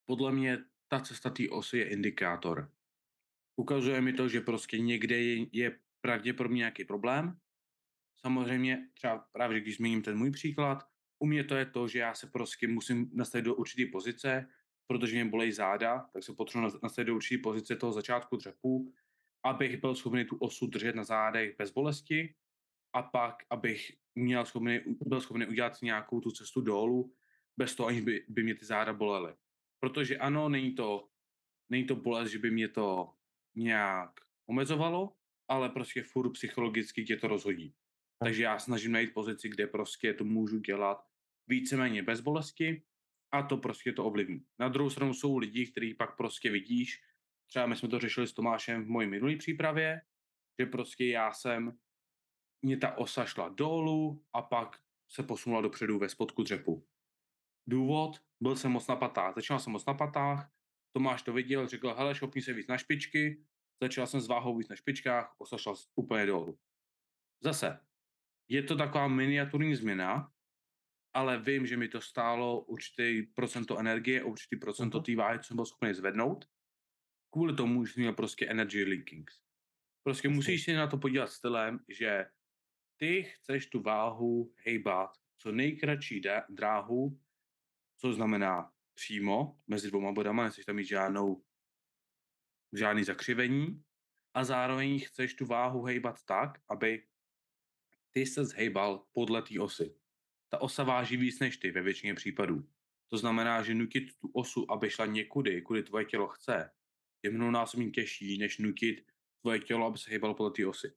podle 0.05 0.33
mě 0.33 0.59
ta 0.89 1.01
cesta 1.01 1.31
té 1.31 1.49
osy 1.51 1.79
je 1.79 1.89
indikátor. 1.89 2.73
Ukazuje 3.57 4.01
mi 4.01 4.13
to, 4.13 4.29
že 4.29 4.41
prostě 4.41 4.79
někde 4.79 5.19
je, 5.19 5.47
je 5.53 5.79
pravděpodobně 6.01 6.59
nějaký 6.59 6.85
problém. 6.85 7.39
Samozřejmě 8.21 8.89
třeba 8.95 9.29
právě, 9.33 9.61
když 9.61 9.77
zmíním 9.77 10.03
ten 10.03 10.19
můj 10.19 10.31
příklad, 10.31 10.85
u 11.19 11.27
mě 11.27 11.45
to 11.45 11.55
je 11.55 11.67
to, 11.67 11.89
že 11.89 11.99
já 11.99 12.15
se 12.15 12.27
prostě 12.27 12.69
musím 12.69 13.11
nastavit 13.15 13.45
do 13.45 13.55
určité 13.55 13.91
pozice, 13.93 14.47
protože 14.87 15.15
mě 15.15 15.25
bolej 15.25 15.53
záda, 15.53 16.07
tak 16.13 16.25
se 16.25 16.33
potřebuji 16.33 16.79
nastavit 16.83 17.07
do 17.07 17.15
určité 17.15 17.43
pozice 17.43 17.77
toho 17.77 17.93
začátku 17.93 18.37
dřepu, 18.37 18.93
abych 19.45 19.81
byl 19.81 19.95
schopný 19.95 20.25
tu 20.25 20.37
osu 20.37 20.67
držet 20.67 20.95
na 20.95 21.05
zádech 21.05 21.57
bez 21.59 21.71
bolesti 21.71 22.35
a 22.93 23.03
pak, 23.03 23.43
abych 23.51 23.93
měl 24.15 24.45
schopný, 24.45 24.81
byl 25.07 25.21
schopný 25.21 25.47
udělat 25.47 25.83
nějakou 25.83 26.21
tu 26.21 26.31
cestu 26.31 26.61
dolů, 26.61 27.15
bez 27.57 27.75
toho, 27.75 27.87
aniž 27.87 28.01
by, 28.01 28.25
by 28.29 28.43
mě 28.43 28.55
ty 28.55 28.65
záda 28.65 28.93
bolely. 28.93 29.35
Protože 29.81 30.19
ano, 30.19 30.49
není 30.49 30.75
to, 30.75 31.09
není 31.71 31.85
to 31.85 31.97
bolest, 31.97 32.31
že 32.31 32.39
by 32.39 32.51
mě 32.51 32.69
to 32.69 33.15
nějak 33.55 34.11
omezovalo, 34.47 35.17
ale 35.49 35.69
prostě 35.69 36.03
furt 36.03 36.31
psychologicky 36.31 37.05
tě 37.05 37.17
to 37.17 37.29
rozhodí. 37.29 37.75
Takže 38.19 38.43
já 38.43 38.59
snažím 38.59 38.93
najít 38.93 39.15
pozici, 39.15 39.49
kde 39.49 39.67
prostě 39.67 40.15
to 40.15 40.25
můžu 40.25 40.59
dělat 40.59 41.07
víceméně 41.47 42.03
bez 42.03 42.21
bolesti 42.21 42.83
a 43.35 43.43
to 43.43 43.57
prostě 43.57 43.93
to 43.93 44.05
ovlivní. 44.05 44.45
Na 44.59 44.69
druhou 44.69 44.91
stranu 44.91 45.15
jsou 45.15 45.37
lidi, 45.37 45.67
kteří 45.67 45.95
pak 45.95 46.17
prostě 46.17 46.51
vidíš, 46.51 47.03
třeba 47.47 47.67
my 47.67 47.77
jsme 47.77 47.89
to 47.89 47.99
řešili 47.99 48.27
s 48.27 48.33
Tomášem 48.33 48.85
v 48.85 48.89
mojí 48.89 49.09
minulé 49.09 49.37
přípravě, 49.37 50.01
že 50.61 50.67
prostě 50.67 51.07
já 51.07 51.33
jsem 51.33 51.79
mě 52.63 52.77
ta 52.77 52.99
osa 52.99 53.25
šla 53.25 53.49
dolů 53.49 54.25
a 54.33 54.43
pak 54.43 54.81
se 55.13 55.23
posunula 55.23 55.63
dopředu 55.63 55.99
ve 55.99 56.09
spodku 56.09 56.43
dřepu. 56.43 56.87
Důvod, 57.67 58.23
byl 58.41 58.57
jsem 58.57 58.73
moc 58.73 58.87
na 58.87 58.97
patách. 58.97 59.35
Začal 59.35 59.59
jsem 59.59 59.73
moc 59.73 59.87
na 59.87 59.95
patách, 59.95 60.51
Tomáš 60.93 61.23
to 61.23 61.33
viděl, 61.33 61.69
řekl, 61.69 61.95
hele, 61.95 62.15
šopni 62.15 62.43
se 62.43 62.53
víc 62.53 62.67
na 62.67 62.79
špičky, 62.79 63.45
začal 63.83 64.07
jsem 64.07 64.21
s 64.21 64.29
váhou 64.29 64.57
víc 64.57 64.69
na 64.69 64.77
špičkách, 64.77 65.35
osa 65.39 65.59
šla 65.59 65.75
úplně 65.95 66.27
dolů. 66.27 66.59
Zase, 67.41 67.81
je 68.49 68.63
to 68.63 68.77
taková 68.77 69.09
miniaturní 69.09 69.75
změna, 69.75 70.34
ale 71.15 71.39
vím, 71.39 71.67
že 71.67 71.77
mi 71.77 71.89
to 71.89 72.01
stálo 72.01 72.61
určitý 72.61 73.23
procento 73.23 73.79
energie, 73.79 74.23
určitý 74.23 74.57
procento 74.57 74.99
uh-huh. 74.99 75.05
té 75.05 75.17
váhy, 75.17 75.39
co 75.39 75.45
jsem 75.45 75.57
byl 75.57 75.67
schopný 75.67 75.95
zvednout, 75.95 76.45
kvůli 77.31 77.55
tomu, 77.55 77.85
že 77.85 77.93
jsem 77.93 78.01
měl 78.01 78.13
prostě 78.13 78.47
energy 78.47 78.85
leakings. 78.85 79.41
Prostě 80.03 80.29
musíš 80.29 80.65
si 80.65 80.73
na 80.73 80.87
to 80.87 80.99
podívat 80.99 81.31
stylem, 81.31 81.79
že 81.89 82.27
ty 82.97 83.23
chceš 83.23 83.67
tu 83.67 83.83
váhu 83.83 84.55
hejbat 84.57 85.11
co 85.37 85.53
nejkratší 85.53 86.23
dráhu, 86.49 87.21
co 87.97 88.13
znamená 88.13 88.73
přímo 88.95 89.59
mezi 89.67 89.89
dvouma 89.89 90.13
bodama, 90.13 90.45
nechceš 90.45 90.65
tam 90.65 90.77
mít 90.77 90.85
žádnou, 90.85 91.45
žádný 92.73 93.05
zakřivení 93.05 93.85
a 94.35 94.45
zároveň 94.45 95.01
chceš 95.07 95.35
tu 95.35 95.47
váhu 95.47 95.83
hejbat 95.83 96.25
tak, 96.25 96.61
aby 96.69 97.07
ty 98.11 98.27
se 98.27 98.45
zhejbal 98.45 99.07
podle 99.13 99.43
té 99.43 99.61
osy. 99.61 100.04
Ta 100.49 100.61
osa 100.61 100.85
váží 100.85 101.17
víc 101.17 101.41
než 101.41 101.57
ty 101.57 101.71
ve 101.71 101.83
většině 101.83 102.15
případů. 102.15 102.65
To 103.11 103.19
znamená, 103.19 103.63
že 103.63 103.75
nutit 103.75 104.05
tu 104.19 104.31
osu, 104.35 104.71
aby 104.71 104.91
šla 104.91 105.07
někudy, 105.07 105.63
kudy 105.63 105.83
tvoje 105.83 106.05
tělo 106.05 106.29
chce, 106.29 106.71
je 107.23 107.31
mnohonásobně 107.31 107.91
těžší, 107.91 108.39
než 108.39 108.59
nutit 108.59 109.01
tvoje 109.43 109.59
tělo, 109.61 109.87
aby 109.87 109.99
se 109.99 110.11
hejbalo 110.11 110.35
podle 110.35 110.51
té 110.51 110.67
osy. 110.67 110.95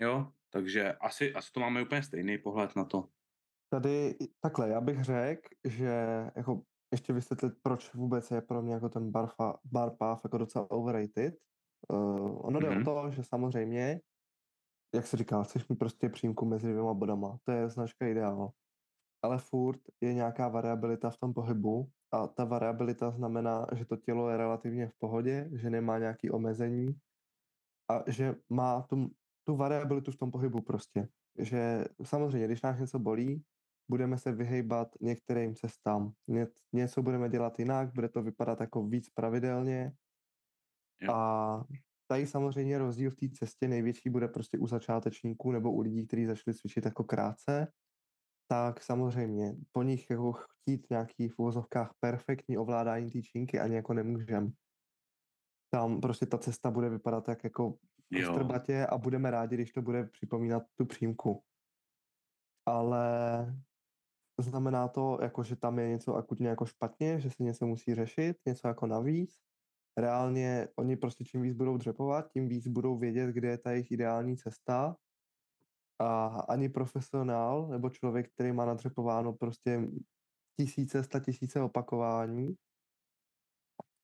Jo? 0.00 0.32
Takže 0.50 0.92
asi, 0.92 1.34
asi 1.34 1.52
to 1.52 1.60
máme 1.60 1.82
úplně 1.82 2.02
stejný 2.02 2.38
pohled 2.38 2.76
na 2.76 2.84
to. 2.84 3.08
Tady 3.70 4.16
takhle, 4.40 4.68
já 4.68 4.80
bych 4.80 5.04
řekl, 5.04 5.48
že 5.64 5.90
jako 6.36 6.62
ještě 6.92 7.12
vysvětlit, 7.12 7.54
proč 7.62 7.94
vůbec 7.94 8.30
je 8.30 8.40
pro 8.40 8.62
mě 8.62 8.74
jako 8.74 8.88
ten 8.88 9.10
barfa, 9.10 9.58
bar 9.64 9.90
path 9.98 10.20
jako 10.24 10.38
docela 10.38 10.70
overrated. 10.70 11.34
Uh, 11.88 12.46
ono 12.46 12.60
jde 12.60 12.68
mm-hmm. 12.68 12.80
o 12.80 13.02
to, 13.02 13.10
že 13.10 13.22
samozřejmě, 13.24 14.00
jak 14.94 15.06
se 15.06 15.16
říká, 15.16 15.42
chceš 15.42 15.68
mít 15.68 15.76
prostě 15.76 16.08
přímku 16.08 16.46
mezi 16.46 16.70
dvěma 16.70 16.94
bodama. 16.94 17.38
To 17.44 17.52
je 17.52 17.68
značka 17.68 18.06
ideál. 18.06 18.50
Ale 19.22 19.38
furt 19.38 19.80
je 20.00 20.14
nějaká 20.14 20.48
variabilita 20.48 21.10
v 21.10 21.16
tom 21.16 21.34
pohybu 21.34 21.90
a 22.12 22.26
ta 22.26 22.44
variabilita 22.44 23.10
znamená, 23.10 23.66
že 23.74 23.84
to 23.84 23.96
tělo 23.96 24.30
je 24.30 24.36
relativně 24.36 24.88
v 24.88 24.94
pohodě, 24.98 25.50
že 25.52 25.70
nemá 25.70 25.98
nějaký 25.98 26.30
omezení 26.30 26.94
a 27.90 28.10
že 28.10 28.34
má 28.50 28.82
tu, 28.82 29.10
tu 29.44 29.56
variabilitu 29.56 30.12
v 30.12 30.16
tom 30.16 30.30
pohybu 30.30 30.60
prostě. 30.60 31.08
Že 31.38 31.84
samozřejmě, 32.02 32.46
když 32.46 32.62
nás 32.62 32.78
něco 32.78 32.98
bolí, 32.98 33.44
budeme 33.90 34.18
se 34.18 34.32
vyhejbat 34.32 34.88
některým 35.00 35.54
cestám. 35.54 36.12
Ně, 36.26 36.46
něco 36.72 37.02
budeme 37.02 37.28
dělat 37.28 37.58
jinak, 37.58 37.94
bude 37.94 38.08
to 38.08 38.22
vypadat 38.22 38.60
jako 38.60 38.86
víc 38.86 39.10
pravidelně. 39.10 39.92
A 41.12 41.64
tady 42.06 42.26
samozřejmě 42.26 42.78
rozdíl 42.78 43.10
v 43.10 43.16
té 43.16 43.28
cestě 43.28 43.68
největší 43.68 44.10
bude 44.10 44.28
prostě 44.28 44.58
u 44.58 44.66
začátečníků 44.66 45.52
nebo 45.52 45.72
u 45.72 45.80
lidí, 45.80 46.06
kteří 46.06 46.26
začali 46.26 46.54
cvičit 46.54 46.84
jako 46.84 47.04
krátce, 47.04 47.72
tak 48.50 48.82
samozřejmě 48.82 49.56
po 49.72 49.82
nich 49.82 50.10
jako 50.10 50.32
chtít 50.32 50.90
nějaký 50.90 51.28
v 51.28 51.38
uvozovkách 51.38 51.94
perfektní 52.00 52.58
ovládání 52.58 53.10
té 53.10 53.22
činky 53.22 53.60
ani 53.60 53.74
jako 53.74 53.94
nemůžem. 53.94 54.52
Tam 55.70 56.00
prostě 56.00 56.26
ta 56.26 56.38
cesta 56.38 56.70
bude 56.70 56.88
vypadat 56.88 57.24
tak 57.24 57.44
jako 57.44 57.78
strbatě 58.32 58.86
a 58.86 58.98
budeme 58.98 59.30
rádi, 59.30 59.54
když 59.54 59.72
to 59.72 59.82
bude 59.82 60.04
připomínat 60.04 60.62
tu 60.74 60.86
přímku. 60.86 61.42
Ale 62.66 63.06
znamená 64.40 64.88
to, 64.88 65.18
jako, 65.22 65.42
že 65.42 65.56
tam 65.56 65.78
je 65.78 65.88
něco 65.88 66.14
akutně 66.14 66.48
jako 66.48 66.66
špatně, 66.66 67.20
že 67.20 67.30
se 67.30 67.42
něco 67.42 67.66
musí 67.66 67.94
řešit, 67.94 68.36
něco 68.46 68.68
jako 68.68 68.86
navíc. 68.86 69.38
Reálně 69.96 70.68
oni 70.76 70.96
prostě 70.96 71.24
čím 71.24 71.42
víc 71.42 71.54
budou 71.54 71.76
dřepovat, 71.76 72.32
tím 72.32 72.48
víc 72.48 72.68
budou 72.68 72.98
vědět, 72.98 73.32
kde 73.32 73.48
je 73.48 73.58
ta 73.58 73.70
jejich 73.70 73.90
ideální 73.90 74.36
cesta 74.36 74.96
a 75.98 76.26
ani 76.26 76.68
profesionál 76.68 77.68
nebo 77.68 77.90
člověk, 77.90 78.32
který 78.34 78.52
má 78.52 78.64
nadřepováno 78.64 79.32
prostě 79.32 79.88
tisíce, 80.60 81.02
sta 81.02 81.20
tisíce 81.20 81.60
opakování, 81.60 82.54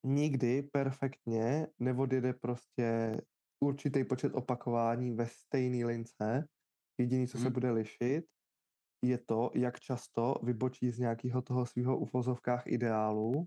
nikdy 0.07 0.63
perfektně 0.63 1.67
neodjede 1.79 2.33
prostě 2.33 3.17
určitý 3.65 4.05
počet 4.05 4.35
opakování 4.35 5.11
ve 5.11 5.27
stejné 5.27 5.87
lince. 5.87 6.49
Jediný, 7.01 7.29
co 7.29 7.39
hmm. 7.39 7.45
se 7.45 7.51
bude 7.51 7.71
lišit, 7.71 8.25
je 9.05 9.19
to, 9.19 9.51
jak 9.55 9.81
často 9.81 10.35
vybočí 10.43 10.91
z 10.91 10.99
nějakého 10.99 11.43
toho 11.43 11.67
svého 11.67 11.99
ufozovkách 11.99 12.67
ideálu 12.67 13.47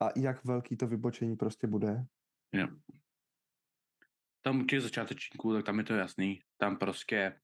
a 0.00 0.08
jak 0.16 0.44
velký 0.44 0.76
to 0.76 0.86
vybočení 0.86 1.36
prostě 1.36 1.66
bude. 1.66 2.06
Jo. 2.52 2.68
Tam 4.42 4.60
u 4.60 4.64
těch 4.64 4.80
začátečníků, 4.80 5.52
tak 5.52 5.64
tam 5.64 5.78
je 5.78 5.84
to 5.84 5.94
jasný. 5.94 6.40
Tam 6.56 6.76
prostě 6.76 7.40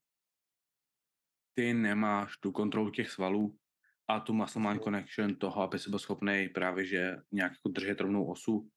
ty 1.53 1.73
nemáš 1.73 2.37
tu 2.37 2.51
kontrolu 2.51 2.91
těch 2.91 3.09
svalů 3.09 3.57
a 4.07 4.19
tu 4.19 4.33
muscle 4.33 4.61
mind 4.61 4.83
connection 4.83 5.35
toho, 5.35 5.61
aby 5.61 5.79
si 5.79 5.89
byl 5.89 5.99
schopný 5.99 6.49
právě, 6.49 6.85
že 6.85 7.15
nějak 7.31 7.51
jako 7.51 7.69
držet 7.69 8.01
rovnou 8.01 8.25
osu. 8.25 8.69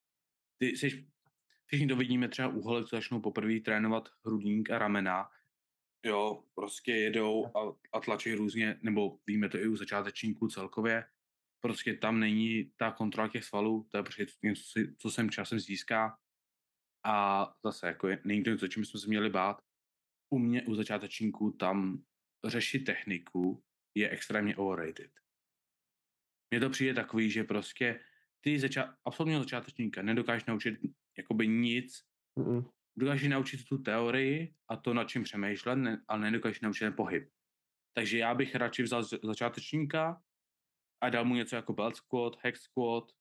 Ty 0.58 0.66
jsi, 0.66 1.06
všichni 1.66 1.86
to 1.86 1.96
vidíme 1.96 2.28
třeba 2.28 2.48
u 2.48 2.60
holek, 2.60 2.86
co 2.86 2.96
začnou 2.96 3.20
poprvé 3.20 3.60
trénovat 3.60 4.08
hrudník 4.26 4.70
a 4.70 4.78
ramena, 4.78 5.28
jo, 6.04 6.44
prostě 6.54 6.92
jedou 6.92 7.46
a, 7.46 7.76
a 7.92 8.00
tlačí 8.00 8.34
různě, 8.34 8.78
nebo 8.82 9.18
víme 9.26 9.48
to 9.48 9.58
i 9.58 9.68
u 9.68 9.76
začátečníků 9.76 10.48
celkově, 10.48 11.04
prostě 11.60 11.94
tam 11.94 12.20
není 12.20 12.72
ta 12.76 12.90
kontrola 12.90 13.28
těch 13.28 13.44
svalů, 13.44 13.86
to 13.90 13.96
je 13.96 14.02
prostě 14.02 14.26
něco, 14.42 14.62
co 14.98 15.10
jsem 15.10 15.30
časem 15.30 15.60
získá 15.60 16.18
a 17.06 17.46
zase 17.64 17.86
jako 17.86 18.08
je, 18.08 18.20
není 18.24 18.44
to 18.44 18.50
něco, 18.50 18.68
čím 18.68 18.84
jsme 18.84 19.00
se 19.00 19.06
měli 19.06 19.30
bát. 19.30 19.62
U 20.32 20.38
mě, 20.38 20.62
u 20.62 20.74
začátečníků, 20.74 21.50
tam 21.50 22.04
řešit 22.46 22.78
techniku 22.78 23.64
je 23.94 24.10
extrémně 24.10 24.56
overrated. 24.56 25.10
Mně 26.50 26.60
to 26.60 26.70
přijde 26.70 26.94
takový, 26.94 27.30
že 27.30 27.44
prostě 27.44 28.00
ty 28.40 28.58
zača- 28.58 28.96
absolutního 29.04 29.42
začátečníka 29.42 30.02
nedokážeš 30.02 30.44
naučit 30.44 30.80
jakoby 31.18 31.48
nic, 31.48 32.04
mm 32.36 32.64
dokážeš 32.96 33.28
naučit 33.28 33.64
tu 33.64 33.78
teorii 33.78 34.54
a 34.68 34.76
to, 34.76 34.94
nad 34.94 35.04
čím 35.04 35.22
přemýšlet, 35.22 35.76
ne, 35.76 36.02
ale 36.08 36.20
nedokážeš 36.20 36.60
naučit 36.60 36.84
ten 36.84 36.92
pohyb. 36.92 37.28
Takže 37.96 38.18
já 38.18 38.34
bych 38.34 38.54
radši 38.54 38.82
vzal 38.82 39.02
začátečníka 39.02 40.22
a 41.00 41.10
dal 41.10 41.24
mu 41.24 41.34
něco 41.34 41.56
jako 41.56 41.72
belt 41.72 41.96
squat, 41.96 42.36
hex 42.40 42.60
squat, 42.60 43.12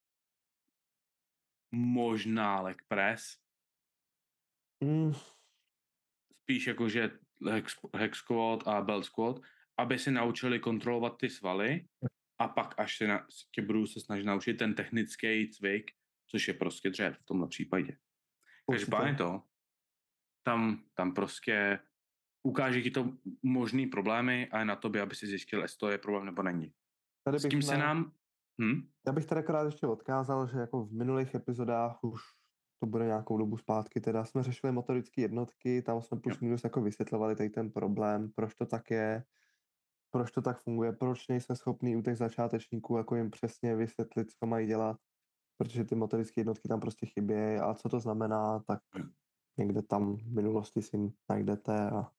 možná 1.74 2.60
leg 2.60 2.82
press. 2.88 3.36
Mm. 4.84 5.12
Spíš 6.42 6.66
jako, 6.66 6.88
že 6.88 7.18
hex, 7.48 7.76
hex 7.96 8.18
squat 8.18 8.68
a 8.68 8.80
belt 8.80 9.04
squat, 9.04 9.40
aby 9.78 9.98
si 9.98 10.10
naučili 10.10 10.58
kontrolovat 10.58 11.16
ty 11.18 11.30
svaly 11.30 11.88
a 12.38 12.48
pak 12.48 12.74
až 12.78 12.96
se 12.96 13.06
na, 13.06 13.26
tě 13.54 13.62
budu 13.62 13.86
se 13.86 14.00
snažit 14.00 14.24
naučit 14.24 14.54
ten 14.54 14.74
technický 14.74 15.50
cvik, 15.50 15.90
což 16.26 16.48
je 16.48 16.54
prostě 16.54 16.90
dřev 16.90 17.18
v 17.18 17.24
tomhle 17.24 17.48
případě. 17.48 17.98
Každopádně 18.70 19.14
to, 19.14 19.42
tam, 20.42 20.84
tam 20.94 21.14
prostě 21.14 21.78
ukáže 22.42 22.82
ti 22.82 22.90
to 22.90 23.12
možný 23.42 23.86
problémy 23.86 24.48
a 24.48 24.58
je 24.58 24.64
na 24.64 24.76
tobě, 24.76 25.02
aby 25.02 25.14
si 25.14 25.26
zjistil, 25.26 25.62
jestli 25.62 25.78
to 25.78 25.90
je 25.90 25.98
problém 25.98 26.24
nebo 26.24 26.42
není. 26.42 26.74
Tady 27.24 27.38
S 27.38 27.48
tím 27.48 27.62
se 27.62 27.78
nám... 27.78 28.12
Hm? 28.62 28.88
Já 29.06 29.12
bych 29.12 29.26
tady 29.26 29.40
akorát 29.40 29.64
ještě 29.64 29.86
odkázal, 29.86 30.46
že 30.46 30.58
jako 30.58 30.84
v 30.84 30.92
minulých 30.92 31.34
epizodách 31.34 32.04
už 32.04 32.20
to 32.82 32.86
bude 32.86 33.06
nějakou 33.06 33.38
dobu 33.38 33.56
zpátky, 33.56 34.00
teda 34.00 34.24
jsme 34.24 34.42
řešili 34.42 34.72
motorické 34.72 35.20
jednotky, 35.20 35.82
tam 35.82 36.02
jsme 36.02 36.20
plus 36.20 36.40
minus 36.40 36.64
jako 36.64 36.80
vysvětlovali 36.80 37.36
tady 37.36 37.50
ten 37.50 37.70
problém, 37.70 38.32
proč 38.32 38.54
to 38.54 38.66
tak 38.66 38.90
je, 38.90 39.24
proč 40.10 40.30
to 40.30 40.42
tak 40.42 40.60
funguje, 40.60 40.92
proč 40.92 41.28
nejsme 41.28 41.56
schopní 41.56 41.96
u 41.96 42.02
těch 42.02 42.16
začátečníků 42.16 42.96
jako 42.96 43.16
jim 43.16 43.30
přesně 43.30 43.76
vysvětlit, 43.76 44.30
co 44.30 44.46
mají 44.46 44.66
dělat, 44.66 44.96
protože 45.58 45.84
ty 45.84 45.94
motorické 45.94 46.40
jednotky 46.40 46.68
tam 46.68 46.80
prostě 46.80 47.06
chybějí 47.06 47.58
a 47.58 47.74
co 47.74 47.88
to 47.88 48.00
znamená, 48.00 48.60
tak 48.60 48.80
někde 49.58 49.82
tam 49.82 50.16
v 50.16 50.34
minulosti 50.34 50.82
si 50.82 51.12
najdete 51.30 51.90
a 51.90 52.10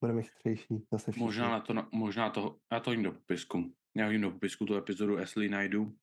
budeme 0.00 0.22
chytřejší 0.22 0.86
zase 0.92 1.12
všichni. 1.12 1.26
Možná, 1.26 1.50
na 1.50 1.60
to, 1.60 1.74
možná 1.92 2.30
to, 2.30 2.56
já 2.72 2.80
to 2.80 2.92
jim 2.92 3.02
do 3.02 3.12
popisku. 3.12 3.74
Já 3.96 4.10
jim 4.10 4.20
do 4.20 4.30
popisku 4.30 4.66
tu 4.66 4.76
epizodu, 4.76 5.18
jestli 5.18 5.48
najdu. 5.48 5.96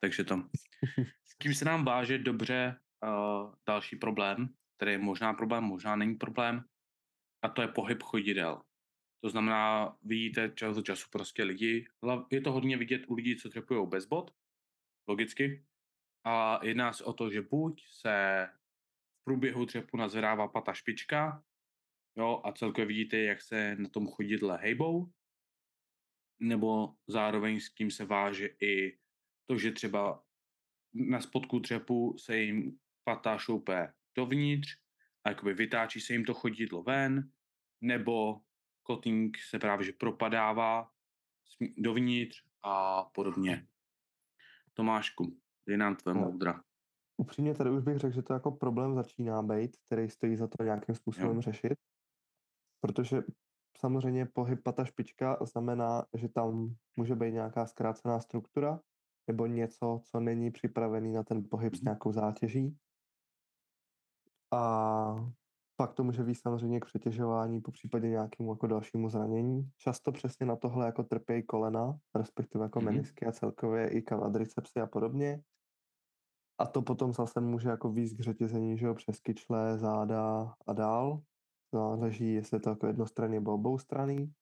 Takže 0.00 0.24
to. 0.24 0.36
S 1.24 1.34
kým 1.34 1.54
se 1.54 1.64
nám 1.64 1.84
váže 1.84 2.18
dobře 2.18 2.80
uh, 3.02 3.54
další 3.66 3.96
problém, 3.96 4.54
který 4.76 4.92
je 4.92 4.98
možná 4.98 5.34
problém, 5.34 5.64
možná 5.64 5.96
není 5.96 6.14
problém, 6.14 6.64
a 7.42 7.48
to 7.48 7.62
je 7.62 7.68
pohyb 7.68 8.02
chodidel. 8.02 8.62
To 9.20 9.30
znamená, 9.30 9.96
vidíte 10.02 10.52
čas 10.54 10.76
od 10.76 10.82
času 10.82 11.08
prostě 11.12 11.44
lidi, 11.44 11.86
je 12.30 12.40
to 12.40 12.52
hodně 12.52 12.76
vidět 12.76 13.02
u 13.08 13.14
lidí, 13.14 13.36
co 13.36 13.48
trepují 13.48 13.88
bez 13.88 14.06
bod, 14.06 14.34
logicky, 15.08 15.64
a 16.24 16.60
jedná 16.64 16.92
se 16.92 17.04
o 17.04 17.12
to, 17.12 17.30
že 17.30 17.42
buď 17.42 17.84
se 17.86 18.48
průběhu 19.24 19.66
třepu 19.66 19.96
nazvedává 19.96 20.48
pata 20.48 20.74
špička, 20.74 21.44
jo, 22.16 22.40
a 22.44 22.52
celkově 22.52 22.86
vidíte, 22.86 23.18
jak 23.18 23.42
se 23.42 23.76
na 23.76 23.88
tom 23.88 24.06
chodidle 24.06 24.58
hejbou, 24.58 25.12
nebo 26.40 26.94
zároveň 27.06 27.60
s 27.60 27.74
tím 27.74 27.90
se 27.90 28.04
váže 28.04 28.46
i 28.60 28.98
to, 29.46 29.58
že 29.58 29.72
třeba 29.72 30.24
na 30.94 31.20
spodku 31.20 31.60
třepu 31.60 32.16
se 32.18 32.36
jim 32.36 32.78
pata 33.04 33.38
šoupe 33.38 33.92
dovnitř 34.16 34.68
a 35.24 35.28
jakoby 35.28 35.54
vytáčí 35.54 36.00
se 36.00 36.12
jim 36.12 36.24
to 36.24 36.34
chodidlo 36.34 36.82
ven, 36.82 37.30
nebo 37.80 38.40
kotník 38.82 39.38
se 39.38 39.58
právě 39.58 39.86
že 39.86 39.92
propadává 39.92 40.90
dovnitř 41.76 42.42
a 42.62 43.04
podobně. 43.04 43.66
Tomášku, 44.74 45.40
dej 45.66 45.76
nám 45.76 45.96
tvé 45.96 46.14
no. 46.14 46.20
moudra. 46.20 46.62
Upřímně 47.16 47.54
tady 47.54 47.70
už 47.70 47.82
bych 47.82 47.98
řekl, 47.98 48.14
že 48.14 48.22
to 48.22 48.32
jako 48.32 48.50
problém 48.50 48.94
začíná 48.94 49.42
být, 49.42 49.76
který 49.86 50.10
stojí 50.10 50.36
za 50.36 50.46
to 50.46 50.64
nějakým 50.64 50.94
způsobem 50.94 51.36
jo. 51.36 51.42
řešit, 51.42 51.78
protože 52.80 53.22
samozřejmě 53.84 54.26
pohyb 54.26 54.62
pata 54.62 54.84
špička 54.84 55.38
znamená, 55.40 56.04
že 56.14 56.28
tam 56.28 56.74
může 56.96 57.14
být 57.14 57.32
nějaká 57.32 57.66
zkrácená 57.66 58.20
struktura 58.20 58.80
nebo 59.28 59.46
něco, 59.46 60.00
co 60.04 60.20
není 60.20 60.50
připravený 60.50 61.12
na 61.12 61.22
ten 61.22 61.44
pohyb 61.50 61.74
s 61.74 61.80
mhm. 61.80 61.84
nějakou 61.84 62.12
zátěží. 62.12 62.76
A 64.52 65.30
pak 65.76 65.92
to 65.92 66.04
může 66.04 66.22
být 66.22 66.34
samozřejmě 66.34 66.80
k 66.80 66.84
přetěžování, 66.84 67.60
po 67.60 67.70
případě 67.70 68.08
nějakému 68.08 68.52
jako 68.52 68.66
dalšímu 68.66 69.08
zranění. 69.08 69.70
Často 69.76 70.12
přesně 70.12 70.46
na 70.46 70.56
tohle 70.56 70.86
jako 70.86 71.02
trpějí 71.02 71.42
kolena, 71.42 71.98
respektive 72.14 72.64
jako 72.64 72.78
mm-hmm. 72.78 72.84
menisky 72.84 73.26
a 73.26 73.32
celkově 73.32 73.88
i 73.88 74.02
kvadricepsy 74.02 74.80
a 74.80 74.86
podobně. 74.86 75.42
A 76.58 76.66
to 76.66 76.82
potom 76.82 77.12
zase 77.12 77.40
může 77.40 77.68
jako 77.68 77.92
víc 77.92 78.14
k 78.14 78.20
řetězení, 78.20 78.78
že 78.78 78.86
jo, 78.86 78.94
přes 78.94 79.20
kyčle, 79.20 79.78
záda 79.78 80.54
a 80.66 80.72
dál. 80.72 81.20
Záleží, 81.74 82.34
jestli 82.34 82.56
je 82.56 82.60
to 82.60 82.70
jako 82.70 82.86
jednostranný 82.86 83.34
nebo 83.34 83.54
oboustranný. 83.54 84.32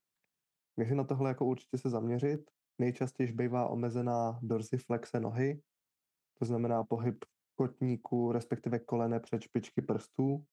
Takže 0.77 0.95
na 0.95 1.05
tohle 1.05 1.31
jako 1.31 1.47
určitě 1.47 1.79
se 1.79 1.91
zaměřit. 1.91 2.51
Nejčastěji 2.79 3.33
bývá 3.33 3.69
omezená 3.69 4.39
dorsiflexe 4.43 5.21
nohy, 5.21 5.63
to 6.39 6.45
znamená 6.45 6.85
pohyb 6.85 7.25
kotníku, 7.55 8.33
respektive 8.33 8.79
kolene 8.79 9.21
před 9.21 9.43
špičky 9.43 9.83
prstů. 9.83 10.45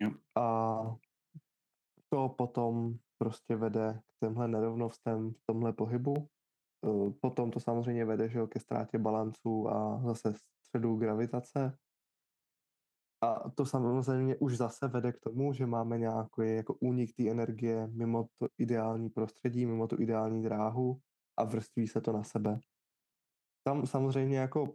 Jo. 0.00 0.10
A 0.42 0.96
to 2.08 2.28
potom 2.28 2.94
prostě 3.18 3.56
vede 3.56 4.00
k 4.06 4.26
těmhle 4.26 4.48
nerovnostem 4.48 5.32
v 5.32 5.40
tomhle 5.46 5.72
pohybu. 5.72 6.28
Eh, 6.86 7.10
potom 7.20 7.50
to 7.50 7.60
samozřejmě 7.60 8.04
vede 8.04 8.28
že 8.28 8.38
jo, 8.38 8.46
ke 8.46 8.60
ztrátě 8.60 8.98
balancu 8.98 9.68
a 9.68 10.02
zase 10.06 10.34
středu 10.66 10.96
gravitace. 10.96 11.78
A 13.22 13.50
to 13.50 13.66
samozřejmě 13.66 14.36
už 14.36 14.56
zase 14.56 14.88
vede 14.88 15.12
k 15.12 15.20
tomu, 15.20 15.52
že 15.52 15.66
máme 15.66 15.98
nějaký 15.98 16.54
jako 16.56 16.74
únik 16.74 17.16
té 17.16 17.30
energie 17.30 17.86
mimo 17.86 18.28
to 18.38 18.48
ideální 18.58 19.10
prostředí, 19.10 19.66
mimo 19.66 19.88
tu 19.88 20.00
ideální 20.00 20.42
dráhu 20.42 21.00
a 21.36 21.44
vrství 21.44 21.88
se 21.88 22.00
to 22.00 22.12
na 22.12 22.24
sebe. 22.24 22.58
Tam 23.66 23.86
samozřejmě 23.86 24.38
jako 24.38 24.74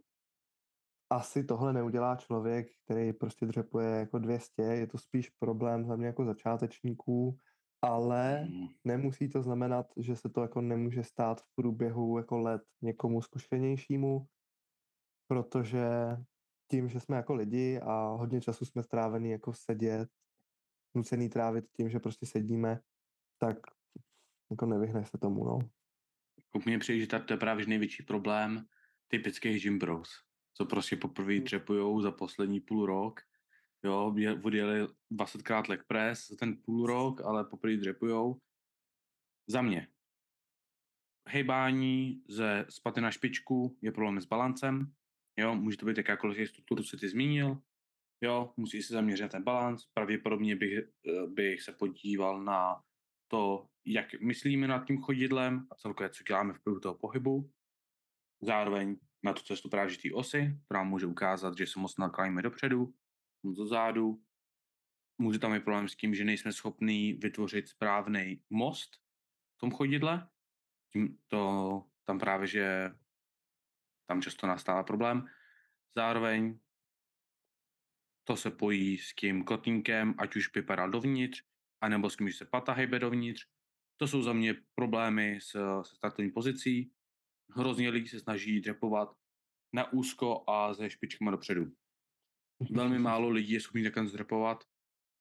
asi 1.09 1.43
tohle 1.43 1.73
neudělá 1.73 2.15
člověk, 2.15 2.67
který 2.85 3.13
prostě 3.13 3.45
dřepuje 3.45 3.87
jako 3.87 4.19
200, 4.19 4.63
je 4.63 4.87
to 4.87 4.97
spíš 4.97 5.29
problém 5.29 5.85
za 5.85 5.95
mě 5.95 6.07
jako 6.07 6.25
začátečníků, 6.25 7.37
ale 7.81 8.35
hmm. 8.35 8.67
nemusí 8.83 9.29
to 9.29 9.41
znamenat, 9.41 9.87
že 9.97 10.15
se 10.15 10.29
to 10.29 10.41
jako 10.41 10.61
nemůže 10.61 11.03
stát 11.03 11.41
v 11.41 11.55
průběhu 11.55 12.17
jako 12.17 12.37
let 12.37 12.61
někomu 12.81 13.21
zkušenějšímu, 13.21 14.25
protože 15.27 15.89
tím, 16.67 16.89
že 16.89 16.99
jsme 16.99 17.15
jako 17.15 17.33
lidi 17.33 17.79
a 17.79 18.07
hodně 18.07 18.41
času 18.41 18.65
jsme 18.65 18.83
strávený 18.83 19.31
jako 19.31 19.53
sedět, 19.53 20.09
nucený 20.95 21.29
trávit 21.29 21.65
tím, 21.71 21.89
že 21.89 21.99
prostě 21.99 22.25
sedíme, 22.25 22.79
tak 23.39 23.57
jako 24.51 24.65
nevyhne 24.65 25.05
se 25.05 25.17
tomu, 25.17 25.43
no. 25.43 25.59
Mně 26.65 26.79
přijde, 26.79 26.99
že 26.99 27.07
to 27.07 27.33
je 27.33 27.37
právě 27.37 27.65
největší 27.65 28.03
problém 28.03 28.65
typických 29.07 29.63
gym 29.63 29.79
bros, 29.79 30.09
co 30.53 30.65
prostě 30.65 30.95
poprvé 30.95 31.33
hmm. 31.33 31.43
třepujou 31.43 32.01
za 32.01 32.11
poslední 32.11 32.59
půl 32.59 32.85
rok, 32.85 33.19
jo, 33.83 34.13
odjeli 34.43 34.87
20krát 35.11 35.69
leg 35.69 35.83
press 35.87 36.27
za 36.27 36.35
ten 36.35 36.57
půl 36.61 36.87
rok, 36.87 37.21
ale 37.21 37.45
poprvé 37.45 37.77
dřepujou. 37.77 38.41
Za 39.47 39.61
mě. 39.61 39.87
Hejbání 41.29 42.23
ze 42.29 42.65
spaty 42.69 43.01
na 43.01 43.11
špičku 43.11 43.77
je 43.81 43.91
problém 43.91 44.21
s 44.21 44.25
balancem, 44.25 44.93
Jo, 45.39 45.55
může 45.55 45.77
to 45.77 45.85
být 45.85 45.97
jakákoliv 45.97 46.49
strukturu, 46.49 46.83
co 46.83 46.97
ty 46.97 47.09
zmínil. 47.09 47.61
Jo, 48.21 48.53
musí 48.57 48.83
se 48.83 48.93
zaměřit 48.93 49.23
na 49.23 49.29
ten 49.29 49.43
balans. 49.43 49.85
Pravděpodobně 49.93 50.55
bych, 50.55 50.73
eh, 50.79 51.27
bych 51.27 51.61
se 51.61 51.71
podíval 51.71 52.43
na 52.43 52.83
to, 53.31 53.69
jak 53.85 54.21
myslíme 54.21 54.67
nad 54.67 54.87
tím 54.87 55.01
chodidlem 55.01 55.67
a 55.71 55.75
celkově, 55.75 56.09
co 56.09 56.23
děláme 56.23 56.53
v 56.53 56.59
průběhu 56.59 56.79
toho 56.79 56.95
pohybu. 56.95 57.51
Zároveň 58.41 58.97
na 59.23 59.33
tu 59.33 59.41
cestu 59.41 59.69
právě 59.69 59.97
osy, 60.13 60.59
která 60.65 60.83
může 60.83 61.05
ukázat, 61.05 61.57
že 61.57 61.67
se 61.67 61.79
moc 61.79 61.97
nakláníme 61.97 62.41
dopředu, 62.41 62.93
moc 63.43 63.57
dozadu. 63.57 64.23
Může 65.21 65.39
tam 65.39 65.53
být 65.53 65.63
problém 65.63 65.89
s 65.89 65.95
tím, 65.95 66.15
že 66.15 66.25
nejsme 66.25 66.53
schopní 66.53 67.13
vytvořit 67.13 67.67
správný 67.67 68.41
most 68.49 68.95
v 69.55 69.59
tom 69.59 69.71
chodidle. 69.71 70.29
Tím 70.93 71.17
to 71.27 71.83
tam 72.05 72.19
právě, 72.19 72.47
že 72.47 72.91
tam 74.07 74.21
často 74.21 74.47
nastává 74.47 74.83
problém. 74.83 75.25
Zároveň 75.95 76.59
to 78.23 78.35
se 78.35 78.51
pojí 78.51 78.97
s 78.97 79.15
tím 79.15 79.43
kotínkem, 79.43 80.15
ať 80.17 80.35
už 80.35 80.55
vypadá 80.55 80.87
dovnitř, 80.87 81.43
anebo 81.81 82.09
s 82.09 82.17
tím, 82.17 82.29
že 82.29 82.37
se 82.37 82.45
pata 82.45 82.73
hejbe 82.73 82.99
dovnitř. 82.99 83.45
To 83.97 84.07
jsou 84.07 84.21
za 84.21 84.33
mě 84.33 84.55
problémy 84.75 85.39
s, 85.41 85.81
se 85.81 85.95
startovní 85.95 86.31
pozicí. 86.31 86.91
Hrozně 87.55 87.89
lidí 87.89 88.07
se 88.07 88.19
snaží 88.19 88.61
dřepovat 88.61 89.09
na 89.73 89.93
úzko 89.93 90.43
a 90.49 90.73
se 90.73 90.89
špičkama 90.89 91.31
dopředu. 91.31 91.71
Velmi 92.71 92.99
málo 93.09 93.29
lidí 93.29 93.53
je 93.53 93.61
schopný 93.61 93.83
takhle 93.83 94.07
zdrepovat 94.07 94.63